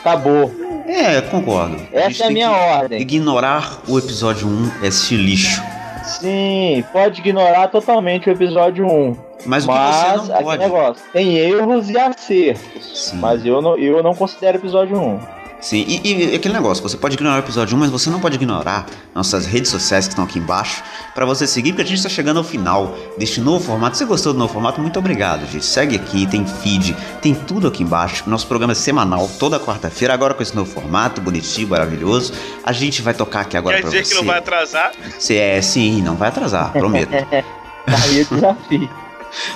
[0.00, 0.52] Acabou.
[0.86, 1.76] É, concordo.
[1.90, 3.00] Essa é a minha ordem.
[3.00, 5.62] Ignorar o episódio 1 é assistir lixo.
[6.04, 9.16] Sim, pode ignorar totalmente o episódio 1.
[9.46, 10.62] Mas o que mas você não aquele pode.
[10.62, 13.08] negócio, tem erros e acertos.
[13.10, 13.16] Sim.
[13.18, 15.20] Mas eu não, eu não considero o episódio 1.
[15.60, 18.36] Sim, e, e aquele negócio, você pode ignorar o episódio 1, mas você não pode
[18.36, 20.84] ignorar nossas redes sociais que estão aqui embaixo
[21.14, 23.96] pra você seguir, porque a gente está chegando ao final deste novo formato.
[23.96, 25.64] Se você gostou do novo formato, muito obrigado, gente.
[25.64, 28.30] Segue aqui, tem feed, tem tudo aqui embaixo.
[28.30, 32.32] Nosso programa é semanal, toda quarta-feira, agora com esse novo formato, bonitinho, maravilhoso.
[32.64, 34.14] A gente vai tocar aqui agora Quer pra dizer você.
[34.14, 34.92] que não vai atrasar?
[35.18, 37.10] Se é, sim, não vai atrasar, prometo.
[37.86, 39.07] Aí o desafio.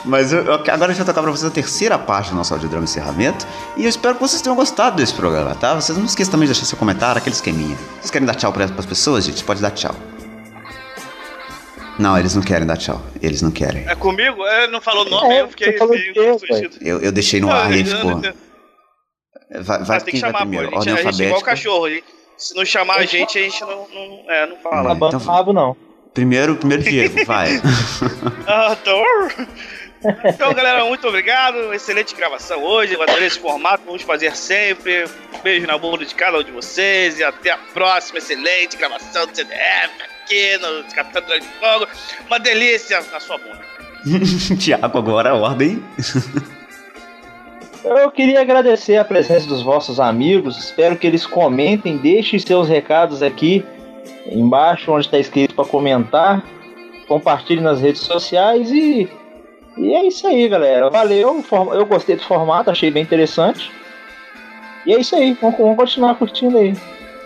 [0.05, 2.53] Mas eu, eu- agora a gente vai tocar pra vocês a terceira parte do nosso
[2.55, 3.47] audiodrama encerramento.
[3.77, 5.75] E eu espero que vocês tenham gostado desse programa, tá?
[5.75, 7.77] Vocês não esqueçam também de deixar seu comentário, aquele esqueminha.
[8.01, 9.43] Vocês querem dar tchau para as pessoas, gente?
[9.45, 9.95] Pode dar tchau.
[11.99, 13.01] Não, eles não querem dar tchau.
[13.21, 13.87] Eles não querem.
[13.87, 14.45] É comigo?
[14.47, 16.77] É, não falou o nome, É, eu fiquei meio constrangido.
[16.81, 18.21] Eu, eu deixei no Não, ar e ficou.
[18.21, 18.33] Vai,
[19.63, 20.47] vai Mas tem quem que chamar, pô.
[20.47, 20.69] primeiro?
[20.79, 21.89] A gente, a gente é igual cachorro.
[21.91, 22.05] gente-
[22.39, 24.83] se não chamar a gente, a gente não, não, é, não fala.
[24.95, 25.21] Não então- então...
[25.21, 25.77] rabo, não.
[26.15, 27.61] Primeiro, primeiro Diego, vai.
[28.47, 29.03] Ah, tô.
[30.25, 31.73] Então, galera, muito obrigado.
[31.73, 32.95] Excelente gravação hoje.
[32.95, 33.85] Eu adorei esse formato.
[33.87, 35.05] Vamos fazer sempre.
[35.33, 37.19] Um beijo na bunda de cada um de vocês.
[37.19, 38.19] E até a próxima.
[38.19, 39.91] Excelente gravação do CDF
[40.25, 41.87] aqui no Capitão de Fogo.
[42.27, 43.63] Uma delícia na sua bunda.
[44.59, 45.83] Tiago, agora a ordem.
[47.85, 50.59] Eu queria agradecer a presença dos vossos amigos.
[50.59, 53.65] Espero que eles comentem, deixem seus recados aqui
[54.27, 56.45] embaixo, onde está escrito para comentar.
[57.09, 59.09] Compartilhe nas redes sociais e,
[59.77, 60.89] e é isso aí, galera.
[60.89, 63.71] Valeu, eu gostei do formato, achei bem interessante.
[64.87, 66.75] E é isso aí, vamos, vamos continuar curtindo aí.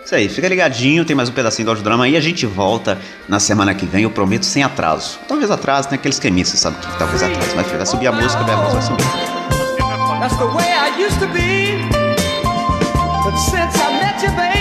[0.03, 2.97] Isso aí, fica ligadinho, tem mais um pedacinho do audiodrama e a gente volta
[3.27, 5.19] na semana que vem, eu prometo, sem atraso.
[5.27, 8.41] Talvez atraso, tem aqueles esqueminha, você sabe que talvez atraso, mas vai subir a música,
[8.43, 9.03] vai subir.
[10.19, 11.83] That's the way I used to be.
[13.23, 14.56] But since I met you, baby,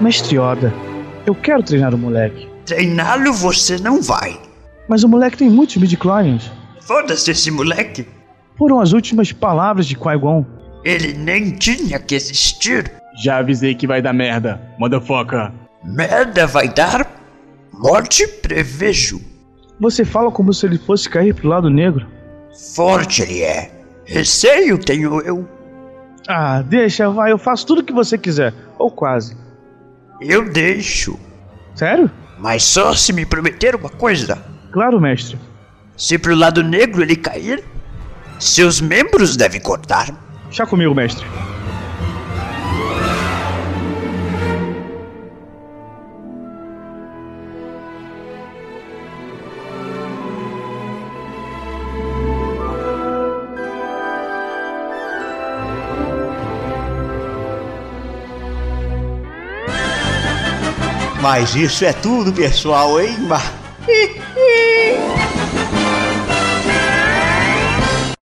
[0.00, 0.72] Mestre Yoda,
[1.26, 2.48] eu quero treinar o moleque.
[2.64, 4.38] Treiná-lo você não vai.
[4.88, 6.52] Mas o moleque tem muitos midichlorians.
[6.80, 8.06] Foda-se esse moleque.
[8.56, 10.46] Foram as últimas palavras de Qui-Gon.
[10.84, 12.92] Ele nem tinha que existir.
[13.22, 15.50] Já avisei que vai dar merda, motherfucker.
[15.84, 17.10] Merda vai dar?
[17.72, 19.20] Morte prevejo.
[19.80, 22.06] Você fala como se ele fosse cair pro lado negro.
[22.74, 23.70] Forte ele é.
[24.04, 25.46] Receio tenho eu.
[26.28, 28.54] Ah, deixa, vai, eu faço tudo o que você quiser.
[28.78, 29.47] Ou quase.
[30.20, 31.18] Eu deixo.
[31.74, 32.10] Sério?
[32.38, 34.42] Mas só se me prometer uma coisa.
[34.72, 35.38] Claro, mestre.
[35.96, 37.64] Se pro lado negro ele cair,
[38.38, 40.08] seus membros devem cortar.
[40.50, 41.26] Chá comigo, mestre.
[61.30, 63.14] Mas isso é tudo, pessoal, hein?